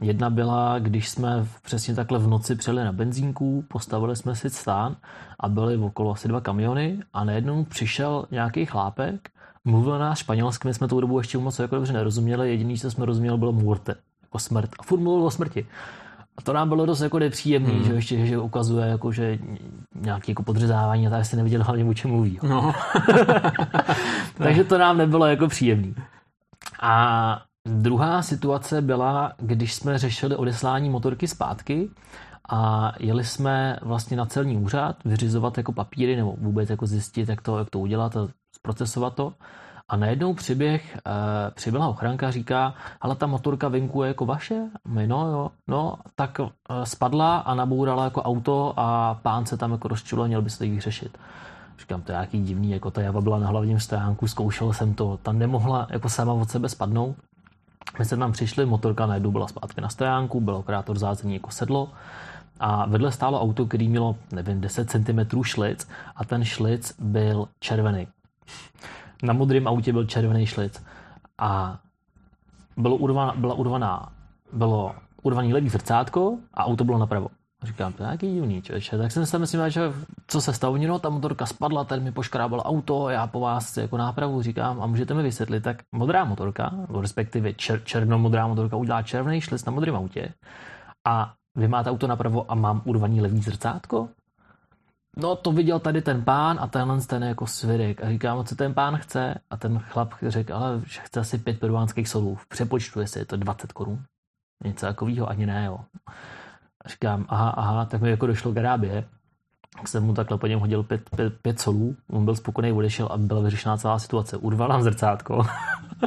[0.00, 4.96] Jedna byla, když jsme přesně takhle v noci přijeli na benzínku, postavili jsme si stán
[5.40, 9.30] a byly okolo asi dva kamiony a najednou přišel nějaký chlápek,
[9.64, 13.06] mluvil nás španělsky, my jsme tou dobu ještě moc jako dobře nerozuměli, jediný, co jsme
[13.06, 14.70] rozuměli, bylo muerte, jako smrt.
[14.78, 15.66] A furt mluvil o smrti.
[16.36, 17.84] A to nám bylo dost jako nepříjemný, hmm.
[17.84, 19.38] že ještě že ukazuje, jako, že
[19.94, 22.38] nějaké jako podřezávání a tak si neviděl hlavně, o čem mluví.
[22.42, 22.74] No.
[24.38, 25.94] Takže to nám nebylo jako příjemný.
[26.80, 31.90] A Druhá situace byla, když jsme řešili odeslání motorky zpátky
[32.48, 37.42] a jeli jsme vlastně na celní úřad vyřizovat jako papíry nebo vůbec jako zjistit, jak
[37.42, 39.32] to, jak to udělat a zprocesovat to.
[39.88, 41.00] A najednou přiběh, e,
[41.50, 44.62] přibyla ochranka, říká, ale ta motorka venku je jako vaše?
[44.88, 46.46] My, no jo, no, tak e,
[46.84, 50.64] spadla a nabourala jako auto a pán se tam jako rozčilo, měl by se to
[50.64, 51.18] vyřešit.
[51.78, 55.18] Říkám, to je nějaký divný, jako ta java byla na hlavním stránku, zkoušel jsem to,
[55.22, 57.16] ta nemohla jako sama od sebe spadnout.
[57.98, 61.92] My jsme tam přišli, motorka najednou byla zpátky na stojánku, bylo operátor zázemí jako sedlo
[62.60, 68.08] a vedle stálo auto, který mělo, nevím, 10 cm šlic a ten šlic byl červený.
[69.22, 70.82] Na modrém autě byl červený šlic
[71.38, 71.78] a
[72.76, 74.12] bylo urvaná, byla urvaná,
[74.52, 77.28] bylo urvaný levý zrcátko a auto bylo napravo.
[77.62, 78.98] Říkám, to nějaký divný, člověče.
[78.98, 79.92] Tak jsem si myslím, že
[80.26, 83.96] co se stalo, no, ta motorka spadla, ten mi poškrábal auto, já po vás jako
[83.96, 89.40] nápravu říkám, a můžete mi vysvětlit, tak modrá motorka, respektive čer, černomodrá motorka udělá červený
[89.40, 90.34] šlic na modrém autě
[91.08, 94.08] a vy máte auto napravo a mám urvaný levý zrcátko?
[95.16, 98.02] No to viděl tady ten pán a tenhle ten jako svědek.
[98.02, 99.34] A říkám, co ten pán chce?
[99.50, 102.34] A ten chlap řekl, ale že chce asi pět peruánských solů.
[102.34, 104.04] V přepočtu, je to 20 korun.
[104.64, 105.78] Něco takového ani ne, jo.
[106.88, 109.04] Říkám, aha, aha, tak mi jako došlo k Arábie.
[109.76, 113.08] Tak jsem mu takhle po něm hodil pět, pět, pět solů, on byl spokojený, odešel
[113.10, 114.36] a byla vyřešená celá situace.
[114.36, 115.46] Urval nám zrcátko.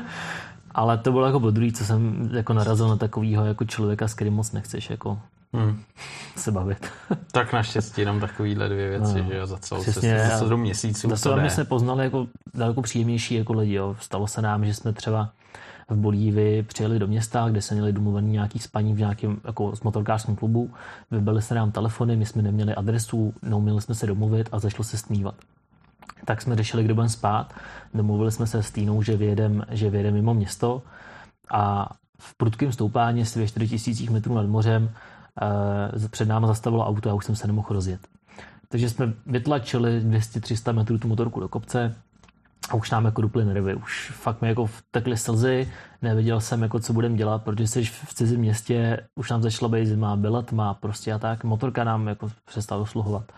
[0.72, 4.14] Ale to bylo jako po druhý, co jsem jako narazil na takového jako člověka, s
[4.14, 5.20] kterým moc nechceš jako
[5.54, 5.82] hmm.
[6.36, 6.92] se bavit.
[7.32, 10.58] tak naštěstí jenom takovýhle dvě věci, no, že jo, za celou Přesně, se, za celou
[10.58, 11.10] měsíců.
[11.16, 13.96] Za to jsme poznali jako daleko příjemnější jako lidi, jo.
[14.00, 15.30] Stalo se nám, že jsme třeba
[15.92, 19.82] v Bolívii přijeli do města, kde se měli domluvený nějaký spaní v nějakém jako s
[19.82, 20.74] motorkářském klubu.
[21.12, 24.98] Vybili se nám telefony, my jsme neměli adresu, neuměli jsme se domluvit a začalo se
[24.98, 25.36] stmívat.
[26.26, 27.54] Tak jsme řešili, kdo budeme spát.
[27.94, 30.82] Domluvili jsme se s Týnou, že vyjedeme že vyjedem mimo město
[31.52, 31.90] a
[32.20, 34.90] v prudkém stoupání ve 4000 metrů nad mořem
[35.42, 38.00] eh, před náma zastavilo auto a už jsem se nemohl rozjet.
[38.68, 41.96] Takže jsme vytlačili 200-300 metrů tu motorku do kopce,
[42.70, 46.80] a už nám jako duply nervy, už fakt mi jako vtekly slzy, nevěděl jsem jako
[46.80, 50.74] co budem dělat, protože jsi v cizím městě, už nám začala být zima, byla tma
[50.74, 53.32] prostě a tak, motorka nám jako přestala dosluhovat.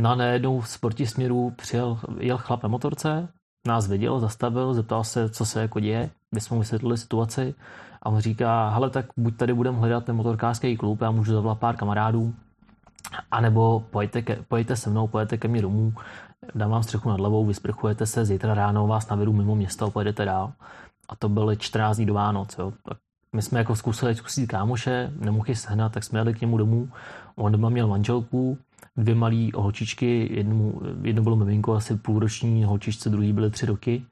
[0.00, 3.28] No a najednou z protisměru přijel, jel chlap na motorce,
[3.66, 7.54] nás viděl, zastavil, zeptal se, co se jako děje, my jsme mu vysvětlili situaci
[8.02, 11.58] a on říká, hele, tak buď tady budeme hledat ten motorkářský klub, já můžu zavolat
[11.58, 12.34] pár kamarádů,
[13.30, 15.92] anebo pojďte, ke, pojďte se mnou, pojďte ke mně domů,
[16.54, 20.24] dám vám střechu nad hlavou, vysprchujete se, zítra ráno vás navedu mimo město a pojedete
[20.24, 20.52] dál.
[21.08, 22.56] A to byly 14 dní do Vánoc.
[22.58, 22.72] Jo.
[22.84, 22.98] Tak
[23.32, 26.88] my jsme jako zkusili zkusit kámoše, nemohli sehnat, tak jsme jeli k němu domů.
[27.36, 28.58] On doma měl manželku,
[28.96, 34.04] dvě malé holčičky, jednu, jedno bylo miminko, asi půlroční holčičce, druhý byly tři roky.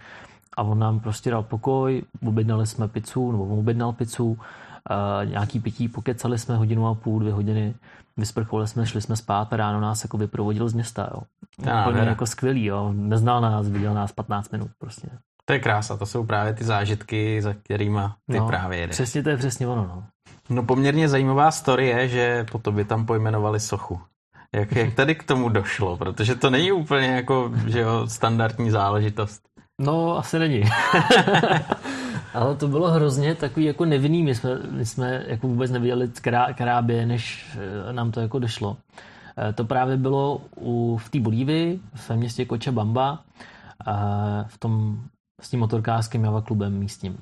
[0.57, 4.39] A on nám prostě dal pokoj, objednali jsme pizzu, nebo on objednal pizzu,
[5.25, 7.75] nějaký pití, pokecali jsme hodinu a půl, dvě hodiny,
[8.17, 11.23] vysprchovali jsme, šli jsme spát a ráno nás jako vyprovodil z města, jo.
[11.67, 12.93] Já, Úplně jako skvělý, jo.
[12.93, 15.09] Neznal nás, viděl nás 15 minut prostě.
[15.45, 18.01] To je krása, to jsou právě ty zážitky, za kterými
[18.31, 18.97] ty no, právě jedeš.
[18.97, 20.05] Přesně to je přesně ono, no.
[20.51, 24.01] No poměrně zajímavá story je, že po tobě tam pojmenovali sochu.
[24.55, 25.97] Jak, jak tady k tomu došlo?
[25.97, 29.43] Protože to není úplně jako, že jo, standardní záležitost.
[29.81, 30.63] No, asi není.
[32.35, 36.53] Ale to bylo hrozně takový jako nevinný, my jsme, my jsme jako vůbec nevěděli, která,
[36.53, 37.47] která by, než
[37.89, 38.77] eh, nám to jako došlo.
[39.41, 43.25] Eh, to právě bylo u, v té Bolívii, v městě Cochabamba,
[44.47, 45.03] v tom
[45.41, 47.19] s tím motorkářským Java klubem místním.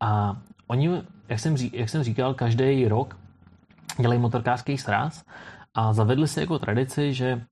[0.00, 3.16] A oni, jak jsem, jak jsem říkal, každý rok
[4.00, 5.24] dělají motorkářský sraz
[5.74, 7.44] a zavedli si jako tradici, že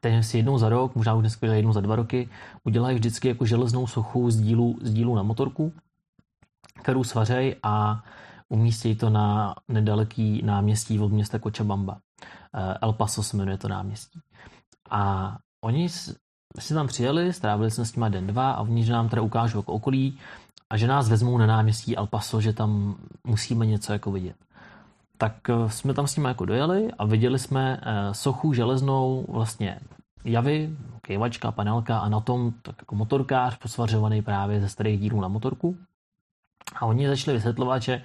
[0.00, 2.28] ten si jednou za rok, možná už dneska jednou za dva roky,
[2.64, 5.72] udělají vždycky jako železnou sochu z dílu, z dílu na motorku,
[6.82, 8.04] kterou svařej a
[8.48, 11.98] umístí to na nedaleký náměstí od města Cochabamba.
[12.54, 14.20] Eh, El Paso se jmenuje to náměstí.
[14.90, 15.32] A
[15.64, 15.88] oni
[16.58, 19.58] si tam přijeli, strávili jsme s nimi den, dva a oni že nám teda ukážou
[19.58, 20.18] jako okolí
[20.70, 24.36] a že nás vezmou na náměstí El Paso, že tam musíme něco jako vidět.
[25.18, 29.80] Tak eh, jsme tam s nimi jako dojeli a viděli jsme eh, sochu železnou vlastně
[30.24, 35.28] javy, kejvačka, panelka a na tom tak jako motorkář posvařovaný právě ze starých dílů na
[35.28, 35.76] motorku.
[36.76, 38.02] A oni začali vysvětlovat, že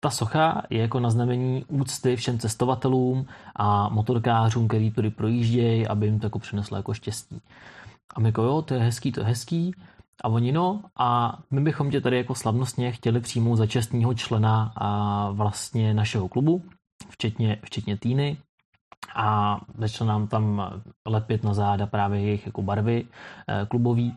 [0.00, 3.26] ta socha je jako na znamení úcty všem cestovatelům
[3.56, 7.40] a motorkářům, který tady projíždějí, aby jim to jako přineslo jako štěstí.
[8.14, 9.74] A my jako jo, to je hezký, to je hezký.
[10.24, 14.72] A oni no, a my bychom tě tady jako slavnostně chtěli přijmout za čestního člena
[14.76, 16.62] a vlastně našeho klubu,
[17.10, 18.36] včetně, včetně týny.
[19.14, 20.72] A začal nám tam
[21.06, 23.04] lepit na záda právě jejich jako barvy
[23.48, 24.16] eh, klubový.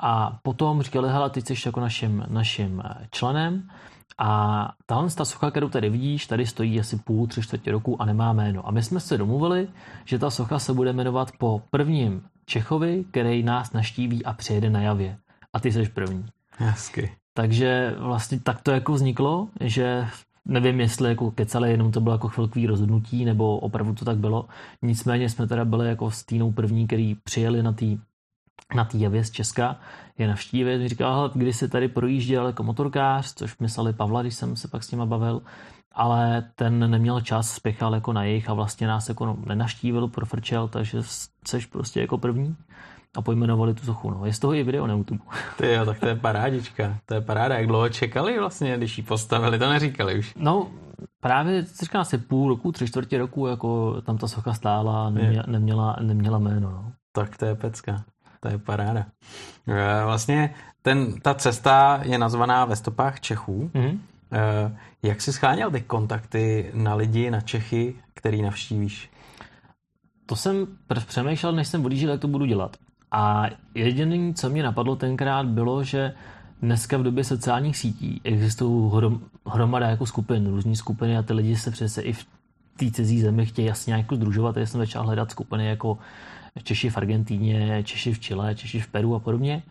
[0.00, 3.70] A potom říkali, hele, ty jsi jako naším, naším členem
[4.18, 8.04] a tahle ta socha, kterou tady vidíš, tady stojí asi půl, tři čtvrtě roku a
[8.04, 8.68] nemá jméno.
[8.68, 9.68] A my jsme se domluvili,
[10.04, 14.80] že ta socha se bude jmenovat po prvním Čechovi, který nás naštíví a přijede na
[14.80, 15.18] javě.
[15.52, 16.26] A ty jsi první.
[16.58, 17.12] Hezky.
[17.34, 20.08] Takže vlastně tak to jako vzniklo, že
[20.44, 24.46] nevím, jestli jako kecali, jenom to bylo jako chvilkový rozhodnutí, nebo opravdu to tak bylo.
[24.82, 27.86] Nicméně jsme teda byli jako s Týnou první, který přijeli na té
[28.74, 29.76] na té javě z Česka
[30.18, 30.88] je navštívit.
[30.88, 34.90] Říkal, když se tady projížděl jako motorkář, což mysleli Pavla, když jsem se pak s
[34.90, 35.42] nima bavil,
[35.92, 40.68] ale ten neměl čas, spěchal jako na jejich a vlastně nás jako no, nenaštívil, profrčel,
[40.68, 40.98] takže
[41.46, 42.56] seš prostě jako první
[43.16, 44.10] a pojmenovali tu sochu.
[44.10, 44.26] No.
[44.26, 45.24] Je z toho i video na YouTube.
[45.58, 46.98] Ty jo, tak to je parádička.
[47.06, 47.54] To je paráda.
[47.54, 50.34] Jak dlouho čekali vlastně, když ji postavili, to neříkali už.
[50.36, 50.68] No,
[51.20, 55.44] právě říká se půl roku, tři čtvrtě roku, jako tam ta socha stála a neměla,
[55.46, 56.70] neměla, neměla jméno.
[56.70, 56.92] No.
[57.12, 58.04] Tak to je pecka.
[58.46, 59.06] To je paráda.
[59.68, 63.70] Eh, vlastně ten, ta cesta je nazvaná ve stopách Čechů.
[63.74, 63.98] Mm-hmm.
[65.02, 69.10] Jak jsi scháněl ty kontakty na lidi, na Čechy, který navštívíš?
[70.26, 70.66] To jsem
[71.06, 72.76] přemýšlel, než jsem odjížděl, jak to budu dělat.
[73.10, 76.14] A jediné, co mě napadlo tenkrát, bylo, že
[76.62, 81.56] dneska v době sociálních sítí existují hrom, hromada jako skupin, různé skupiny a ty lidi
[81.56, 82.26] se přece i v
[82.76, 84.56] té cizí zemi chtějí jasně jako združovat.
[84.56, 85.98] Já jsem začal hledat skupiny jako
[86.62, 89.62] Češi v Argentíně, Češi v Chile, Češi v Peru a podobně.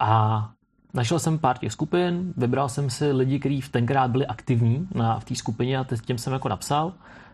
[0.00, 0.50] A
[0.94, 5.20] našel jsem pár těch skupin, vybral jsem si lidi, kteří v tenkrát byli aktivní na,
[5.20, 6.92] v té skupině a těm jsem jako napsal.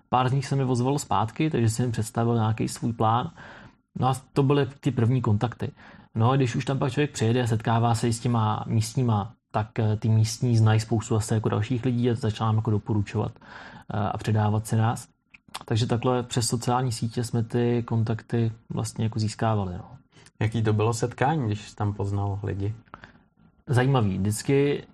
[0.09, 3.30] Pár z nich se mi ozvalo zpátky, takže jsem jim představil nějaký svůj plán.
[3.99, 5.72] No a to byly ty první kontakty.
[6.14, 9.97] No a když už tam pak člověk přijede, setkává se s těma místníma, tak eh,
[9.97, 14.18] ty místní znají spoustu asi jako dalších lidí a začala nám jako doporučovat eh, a
[14.18, 15.09] předávat si nás.
[15.65, 19.75] Takže takhle přes sociální sítě jsme ty kontakty vlastně jako získávali.
[19.75, 19.97] No.
[20.41, 22.75] Jaký to bylo setkání, když tam poznal lidi?
[23.67, 24.19] Zajímavý.
[24.19, 24.85] Vždycky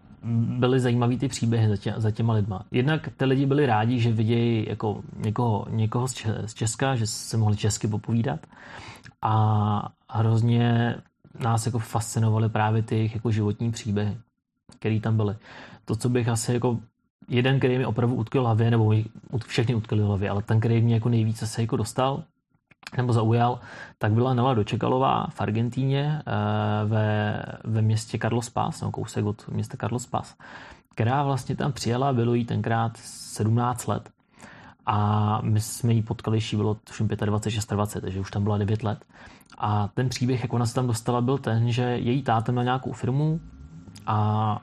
[0.58, 2.64] byly zajímavý ty příběhy za, tě, za těma lidma.
[2.70, 6.08] Jednak ty lidi byli rádi, že vidějí jako někoho, někoho
[6.46, 8.40] z Česka, že se mohli česky popovídat
[9.22, 10.96] a hrozně
[11.40, 14.18] nás jako fascinovaly právě ty jako životní příběhy,
[14.78, 15.36] které tam byly.
[15.84, 16.78] To, co bych asi jako
[17.28, 18.94] jeden, který mi opravdu utkvěl hlavě, nebo
[19.46, 22.22] všechny utkvěli hlavě, ale ten, který mě jako nejvíce se jako dostal,
[22.96, 23.60] nebo zaujal,
[23.98, 29.48] tak byla Nela Dočekalová v Argentíně eh, ve, ve městě Carlos Paz, nebo kousek od
[29.48, 30.34] města Carlos Paz,
[30.94, 34.10] která vlastně tam přijela, bylo jí tenkrát 17 let
[34.86, 38.82] a my jsme ji potkali, když bylo tuším 25, 26, takže už tam byla 9
[38.82, 39.04] let.
[39.58, 42.92] A ten příběh, jak ona se tam dostala, byl ten, že její táta měl nějakou
[42.92, 43.40] firmu
[44.06, 44.58] a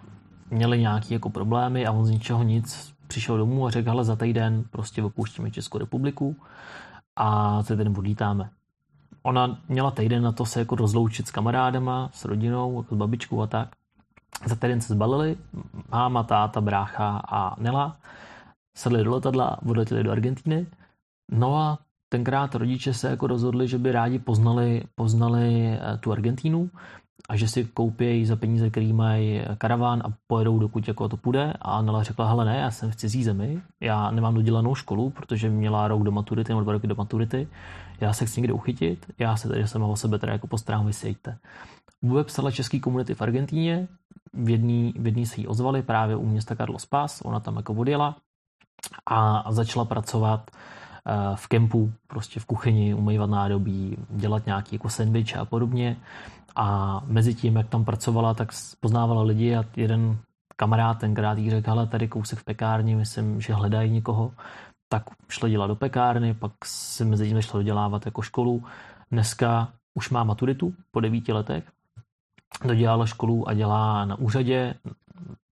[0.51, 4.15] měli nějaké jako problémy a on z ničeho nic přišel domů a řekl, hele, za
[4.15, 6.35] týden prostě opouštíme Českou republiku
[7.15, 8.49] a za týden odlítáme.
[9.23, 13.41] Ona měla týden na to se jako rozloučit s kamarádama, s rodinou, jako s babičkou
[13.41, 13.69] a tak.
[14.45, 15.37] Za týden se zbalili,
[15.91, 17.97] máma, táta, brácha a Nela,
[18.75, 20.67] sedli do letadla, odletěli do Argentíny.
[21.31, 21.79] No a
[22.09, 26.69] tenkrát rodiče se jako rozhodli, že by rádi poznali, poznali eh, tu Argentínu
[27.29, 31.53] a že si koupí za peníze, který mají karaván a pojedou, dokud jako to půjde.
[31.61, 35.49] A Nela řekla, hele ne, já jsem v cizí zemi, já nemám dodělanou školu, protože
[35.49, 37.47] měla rok do maturity nebo dva roky do maturity,
[38.01, 41.37] já se chci někde uchytit, já se tady sama o sebe teda jako postarám, vysejte.
[42.01, 43.87] Vůbec psala český komunity v Argentíně,
[44.33, 47.73] v jedný, v jedný se jí ozvali právě u města Carlos Paz, ona tam jako
[47.73, 48.15] odjela
[49.05, 55.37] a začala pracovat eh, v kempu, prostě v kuchyni, umývat nádobí, dělat nějaký jako sandwich
[55.37, 55.97] a podobně.
[56.55, 60.17] A mezi tím, jak tam pracovala, tak poznávala lidi a jeden
[60.55, 64.31] kamarád tenkrát jí řekl, hele, tady kousek v pekárně, myslím, že hledají někoho,
[64.89, 68.63] tak šla dělat do pekárny, pak si mezi tím šla dodělávat jako školu.
[69.11, 71.63] Dneska už má maturitu po devíti letech,
[72.65, 74.75] dodělala školu a dělá na úřadě,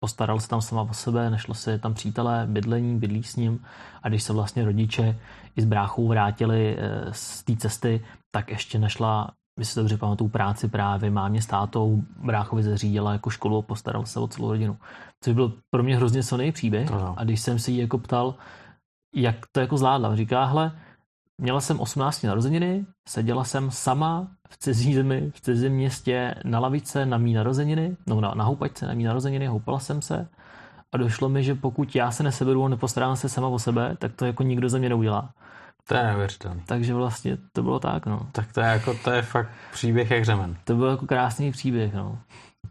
[0.00, 3.64] postaral se tam sama o sebe, nešlo se tam přítelé, bydlení, bydlí s ním.
[4.02, 5.18] A když se vlastně rodiče
[5.56, 9.30] i s bráchou vrátili eh, z té cesty, tak ještě nešla
[9.62, 14.20] si dobře pamatuju práci právě mámě s tátou, bráchovi zařídila jako školu a postaral se
[14.20, 14.78] o celou rodinu.
[15.20, 16.88] Což byl pro mě hrozně silný příběh.
[16.88, 18.34] To a když jsem se jí jako ptal,
[19.14, 20.72] jak to jako zvládla, říká, hle,
[21.38, 27.06] měla jsem 18 narozeniny, seděla jsem sama v cizí zemi, v cizím městě na lavice
[27.06, 30.28] na mý narozeniny, no na, na houpačce na mý narozeniny, houpala jsem se
[30.92, 34.12] a došlo mi, že pokud já se neseberu a nepostarám se sama o sebe, tak
[34.12, 35.30] to jako nikdo ze mě neudělá.
[35.88, 36.62] To je neuvěřitelné.
[36.66, 38.28] Takže vlastně to bylo tak, no.
[38.32, 40.56] Tak to je jako, to je fakt příběh jak řemen.
[40.64, 42.18] To byl jako krásný příběh, no.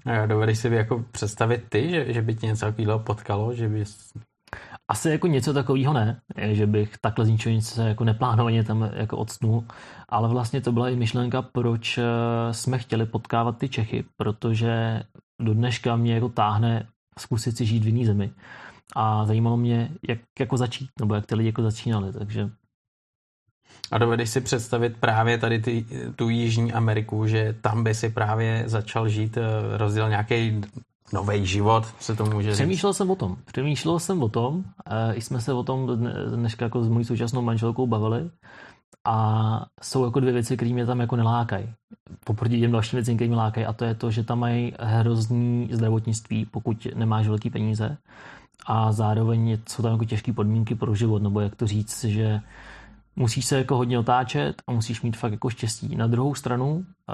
[0.05, 4.13] A dovedeš si jako představit ty, že, že by ti něco takového potkalo, že bys...
[4.87, 8.89] Asi jako něco takového ne, že bych takhle z ničeho nic se jako neplánovaně tam
[8.93, 9.63] jako odsnul,
[10.09, 12.03] ale vlastně to byla i myšlenka, proč eh,
[12.51, 15.03] jsme chtěli potkávat ty Čechy, protože
[15.41, 16.87] do dneška mě jako táhne
[17.19, 18.31] zkusit si žít v jiný zemi.
[18.95, 22.49] A zajímalo mě, jak jako začít, nebo jak ty lidi jako začínali, takže
[23.91, 25.85] a dovedeš si představit právě tady ty,
[26.15, 30.61] tu Jižní Ameriku, že tam by si právě začal žít, eh, rozděl nějaký
[31.13, 32.97] nový život, se to může Přemýšlel říct.
[32.97, 33.37] jsem o tom.
[33.45, 34.63] Přemýšlel jsem o tom.
[34.85, 35.87] E, jsme se o tom
[36.35, 38.29] dneska jako s mojí současnou manželkou bavili.
[39.05, 41.69] A jsou jako dvě věci, které mě tam jako nelákají.
[42.25, 43.65] Poproti těm dalším věcem, které mě lákají.
[43.65, 47.97] A to je to, že tam mají hrozný zdravotnictví, pokud nemáš velký peníze.
[48.65, 52.41] A zároveň jsou tam jako těžké podmínky pro život, nebo jak to říct, že
[53.15, 55.95] musíš se jako hodně otáčet a musíš mít fakt jako štěstí.
[55.95, 57.13] Na druhou stranu, eh,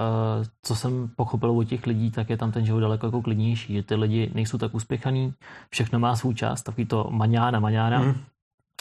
[0.62, 3.82] co jsem pochopil od těch lidí, tak je tam ten život daleko jako klidnější, že
[3.82, 5.34] ty lidi nejsou tak uspěchaný,
[5.70, 8.14] všechno má svůj čas, takový to maňána, maňána mm.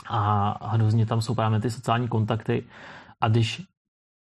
[0.09, 2.63] a hrozně tam jsou právě ty sociální kontakty
[3.22, 3.61] a když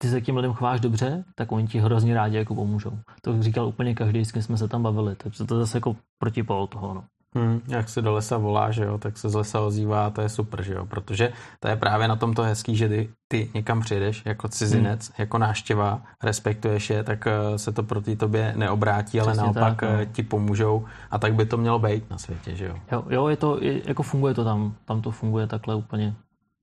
[0.02, 2.98] ty se k těm lidem chováš dobře, tak oni ti hrozně rádi jako pomůžou.
[3.22, 5.96] To říkal úplně každý, s kým jsme se tam bavili, takže to je zase jako
[6.18, 6.94] protipol toho.
[6.94, 7.04] No.
[7.34, 10.28] Hmm, jak se do lesa volá, že jo, tak se z lesa ozývá, to je
[10.28, 14.22] super, že jo, protože to je právě na tomto hezký, že ty, ty někam přijdeš
[14.24, 15.14] jako cizinec, hmm.
[15.18, 19.82] jako náštěva, respektuješ je, tak eh, se to proti tobě neobrátí, Přesně ale naopak tak,
[19.82, 19.88] no.
[19.88, 22.74] Eh, ti pomůžou a tak by to mělo být na světě, že jo.
[22.92, 26.14] Jo, jo je to, je, jako funguje to tam, tam to funguje takhle úplně.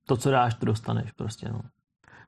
[0.08, 1.62] To, co dáš, to dostaneš prostě, no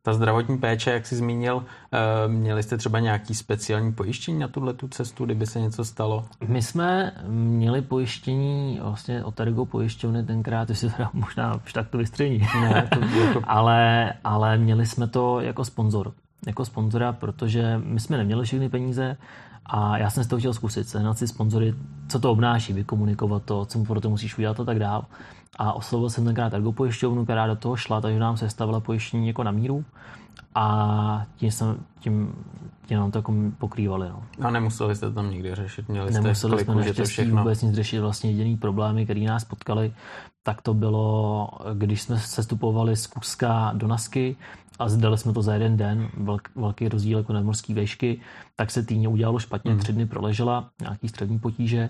[0.03, 4.73] ta zdravotní péče, jak jsi zmínil, eh, měli jste třeba nějaký speciální pojištění na tuhle
[4.73, 6.25] tu cestu, kdyby se něco stalo?
[6.47, 11.97] My jsme měli pojištění vlastně od Ergo pojišťovny tenkrát, si teda možná už tak to
[11.97, 13.41] vystření, ne, to jako...
[13.47, 16.13] ale, ale měli jsme to jako sponzor
[16.47, 19.17] jako sponzora, protože my jsme neměli všechny peníze
[19.65, 21.73] a já jsem si to chtěl zkusit, sehnat si sponzory,
[22.07, 25.05] co to obnáší, vykomunikovat to, co pro to musíš udělat a tak dál.
[25.61, 29.27] A oslovil jsem tenkrát Ergo pojišťovnu, která do toho šla, takže nám se stavila pojištění
[29.27, 29.85] jako na míru
[30.55, 32.33] a tím, jsem, tím,
[32.85, 34.09] tím nám to jako pokrývali.
[34.09, 34.23] No.
[34.41, 35.89] A nemuseli jste tam nikdy řešit?
[35.89, 37.41] Měli jste Nemuseli kliku, jsme naštěstí všechno...
[37.41, 37.99] vůbec nic řešit.
[37.99, 39.93] Vlastně jediný problémy, který nás potkali,
[40.43, 44.35] tak to bylo, když jsme sestupovali z Kuska do Nasky
[44.79, 48.21] a zdali jsme to za jeden den, velk, velký rozdíl jako nadmorský vejšky,
[48.55, 49.79] tak se týně udělalo špatně, hmm.
[49.79, 51.89] tři dny proležela, nějaký střední potíže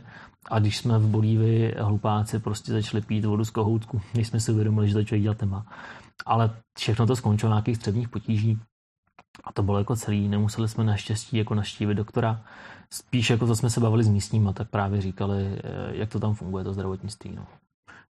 [0.51, 4.51] a když jsme v Bolívii hlupáci prostě začali pít vodu z kohoutku, když jsme si
[4.51, 5.65] uvědomili, že to člověk dělat nemá.
[6.25, 8.59] Ale všechno to skončilo nějakých středních potíží
[9.43, 10.27] a to bylo jako celý.
[10.27, 12.41] Nemuseli jsme naštěstí jako naštívit doktora.
[12.93, 15.61] Spíš jako to jsme se bavili s místníma, tak právě říkali, eh,
[15.91, 17.31] jak to tam funguje, to zdravotnictví.
[17.35, 17.45] No.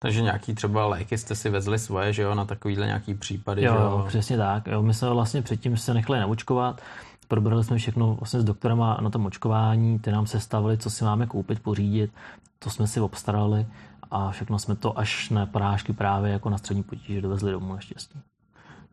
[0.02, 3.74] Takže nějaký třeba léky jste si vezli svoje, že jo, na takovýhle nějaký případy, jo,
[3.74, 4.06] že jo?
[4.08, 4.68] přesně tak.
[4.68, 6.82] Jo, my jsme vlastně předtím se nechali naočkovat,
[7.28, 11.04] probrali jsme všechno vlastně s doktorama na tom očkování, ty nám se stavili, co si
[11.04, 12.12] máme koupit, pořídit,
[12.60, 13.66] to jsme si obstarali
[14.12, 18.20] a všechno jsme to až na prášky právě jako na střední potíže dovezli domů naštěstí.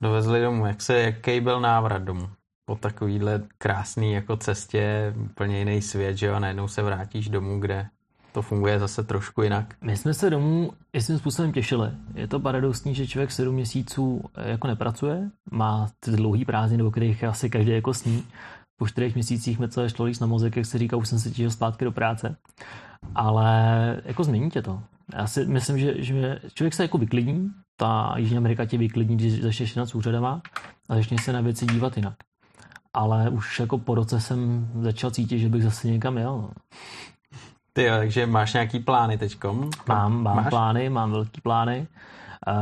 [0.00, 0.66] Dovezli domů.
[0.66, 2.30] Jak se, jaký byl návrat domů?
[2.68, 7.60] Po takovýhle krásný jako cestě, úplně jiný svět, že jo, a najednou se vrátíš domů,
[7.60, 7.88] kde
[8.36, 9.74] to funguje zase trošku jinak.
[9.80, 11.90] My jsme se domů jistým způsobem těšili.
[12.14, 16.90] Je to paradoxní, že člověk sedm měsíců eh, jako nepracuje, má ty dlouhý prázdniny, do
[16.90, 18.24] kterých asi každý jako sní.
[18.78, 21.50] Po čtyřech měsících mi celé šlo na mozek, jak se říká, už jsem se těšil
[21.50, 22.36] zpátky do práce.
[23.14, 24.82] Ale jako změní tě to.
[25.14, 29.42] Já si myslím, že, že člověk se jako vyklidní, ta Jižní Amerika tě vyklidní, když
[29.42, 30.42] začneš jednat s úřadama
[30.88, 32.14] a začneš se na věci dívat jinak.
[32.94, 36.50] ale už jako po roce jsem začal cítit, že bych zase někam jel.
[37.76, 39.70] Ty jo, takže máš nějaký plány teďkom?
[39.88, 40.48] Mám, mám máš?
[40.48, 41.86] plány, mám velký plány.
[42.48, 42.54] Uh,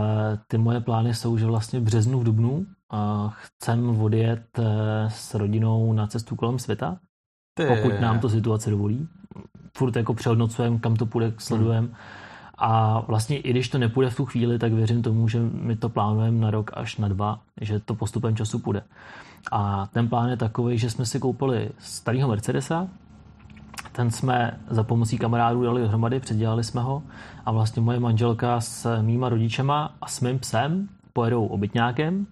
[0.49, 4.65] ty moje plány jsou, že vlastně v březnu, v dubnu uh, chcem odjet uh,
[5.09, 6.99] s rodinou na cestu kolem světa,
[7.55, 7.67] ty.
[7.67, 9.09] pokud nám to situace dovolí.
[9.77, 11.87] Furt jako přehodnocujeme, kam to půjde, sledujeme.
[11.87, 11.97] Hmm.
[12.59, 15.89] A vlastně i když to nepůjde v tu chvíli, tak věřím tomu, že my to
[15.89, 18.83] plánujeme na rok až na dva, že to postupem času půjde.
[19.53, 22.89] A ten plán je takový, že jsme si koupili starého Mercedesa,
[23.95, 27.03] ten jsme za pomocí kamarádů dali dohromady, předělali jsme ho
[27.47, 32.27] a vlastně moje manželka s mýma rodičema a s mým psem pojedou obytňákem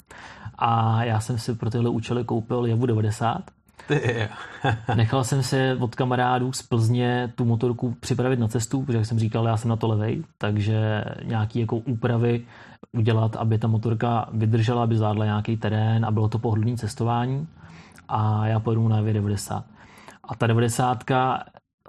[0.59, 3.43] a já jsem si pro tyhle účely koupil Javu 90.
[4.95, 9.19] Nechal jsem si od kamarádů z Plzně tu motorku připravit na cestu, protože jak jsem
[9.19, 12.45] říkal, já jsem na to levej, takže nějaký jako úpravy
[12.93, 17.49] udělat, aby ta motorka vydržela, aby zvládla nějaký terén a bylo to pohodlný cestování
[18.09, 19.65] a já pojedu na 90.
[20.33, 21.05] A ta 90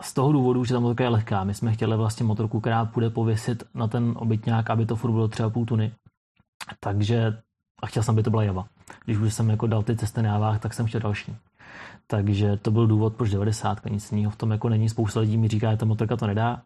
[0.01, 1.43] z toho důvodu, že ta motorka je lehká.
[1.43, 5.27] My jsme chtěli vlastně motorku, která půjde pověsit na ten obytňák, aby to furt bylo
[5.27, 5.91] třeba půl tuny.
[6.79, 7.37] Takže
[7.83, 8.65] a chtěl jsem, aby to byla Java.
[9.05, 11.35] Když už jsem jako dal ty cesty na Javách, tak jsem chtěl další.
[12.07, 13.85] Takže to byl důvod, proč 90.
[13.85, 14.89] Nic jiného v tom jako není.
[14.89, 16.61] Spousta lidí mi říká, že ta motorka to nedá.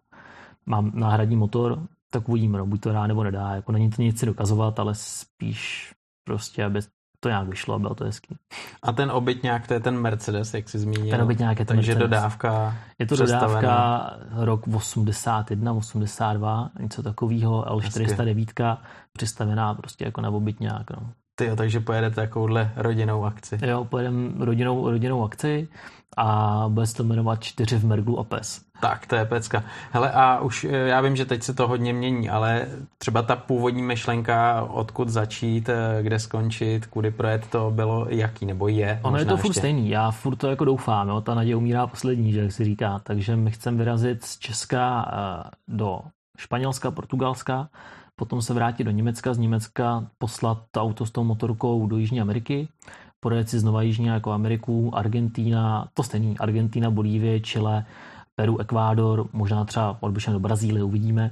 [0.66, 3.56] Mám náhradní motor, tak uvidíme, no, buď to dá nebo nedá.
[3.56, 6.80] Jako není to nic si dokazovat, ale spíš prostě, aby
[7.20, 8.36] to nějak vyšlo a bylo to hezký.
[8.84, 11.10] A ten obytňák, to je ten Mercedes, jak jsi zmínil.
[11.10, 12.10] Ten obytňák je ten Takže Mercedes.
[12.10, 18.78] dodávka Je to dodávka rok 81, 82, něco takového, L409,
[19.14, 20.92] přistavená prostě jako na obytňák.
[20.92, 21.10] No.
[21.40, 23.60] Ty takže pojedete takovouhle rodinnou akci.
[23.66, 25.68] Jo, pojedeme rodinnou, rodinnou akci
[26.18, 28.62] a bude se to jmenovat čtyři v Merglu a PES.
[28.82, 29.64] Tak, to je pecka.
[29.92, 33.36] Hele, a už eh, já vím, že teď se to hodně mění, ale třeba ta
[33.36, 39.00] původní myšlenka, odkud začít, eh, kde skončit, kudy projet, to bylo jaký, nebo je?
[39.04, 39.60] Ono je to furt ještě.
[39.60, 41.22] stejný, já furt to jako doufám, jo?
[41.22, 45.50] ta naděje umírá poslední, že jak si říká, takže my chceme vyrazit z Česka eh,
[45.68, 46.00] do
[46.38, 47.70] Španělska, Portugalska,
[48.16, 52.22] potom se vrátit do Německa, z Německa poslat to auto s tou motorkou do Jižní
[52.22, 52.68] Ameriky,
[53.20, 57.86] projet si znova Jižní jako Ameriku, Argentína, to stejný, Argentína, Bolívie, Chile,
[58.36, 61.32] Peru, Ekvádor, možná třeba odbyšem do Brazílie, uvidíme.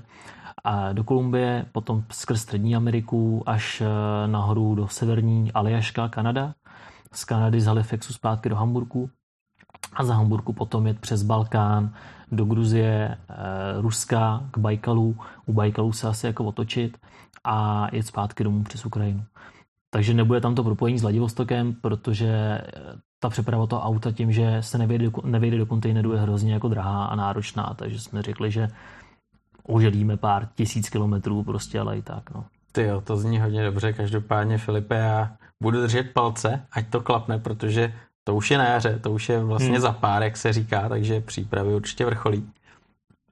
[0.64, 6.54] A do Kolumbie, potom skrz Střední Ameriku až eh, nahoru do severní Aljaška, Kanada.
[7.12, 9.10] Z Kanady z Halifaxu zpátky do Hamburku
[9.94, 11.94] a za Hamburku potom jet přes Balkán
[12.32, 13.36] do Gruzie, eh,
[13.82, 15.16] Ruska, k Bajkalu.
[15.46, 16.98] U Bajkalu se asi jako otočit
[17.44, 19.24] a jet zpátky domů přes Ukrajinu.
[19.90, 22.62] Takže nebude tam to propojení s Vladivostokem, protože eh,
[23.20, 27.06] ta přeprava toho auta tím, že se nevejde, nevejde do kontejneru je hrozně jako drahá
[27.06, 28.68] a náročná, takže jsme řekli, že
[29.64, 32.32] oželíme pár tisíc kilometrů prostě, ale i tak.
[32.36, 32.46] No.
[32.72, 33.94] Ty jo, to zní hodně dobře.
[33.94, 35.32] Každopádně, Filipe, já
[35.64, 39.44] budu držet palce, ať to klapne, protože to už je na jaře, to už je
[39.44, 39.80] vlastně hmm.
[39.80, 42.50] za pár, jak se říká, takže přípravy určitě vrcholí.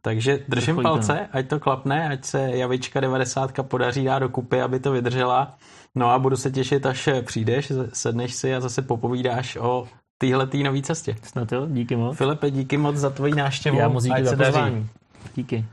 [0.02, 1.38] Takže držím vrcholí palce, to.
[1.38, 5.56] ať to klapne, ať se Javička 90 podaří dát dokupy, aby to vydržela.
[5.96, 9.88] No a budu se těšit, až přijdeš, sedneš si a zase popovídáš o
[10.18, 11.16] téhle tý nový cestě.
[11.24, 12.18] Snad jo, díky moc.
[12.18, 13.78] Filipe, díky moc za tvoji návštěvu.
[13.78, 14.90] Já moc díky za pozvání.
[15.36, 15.66] Díky.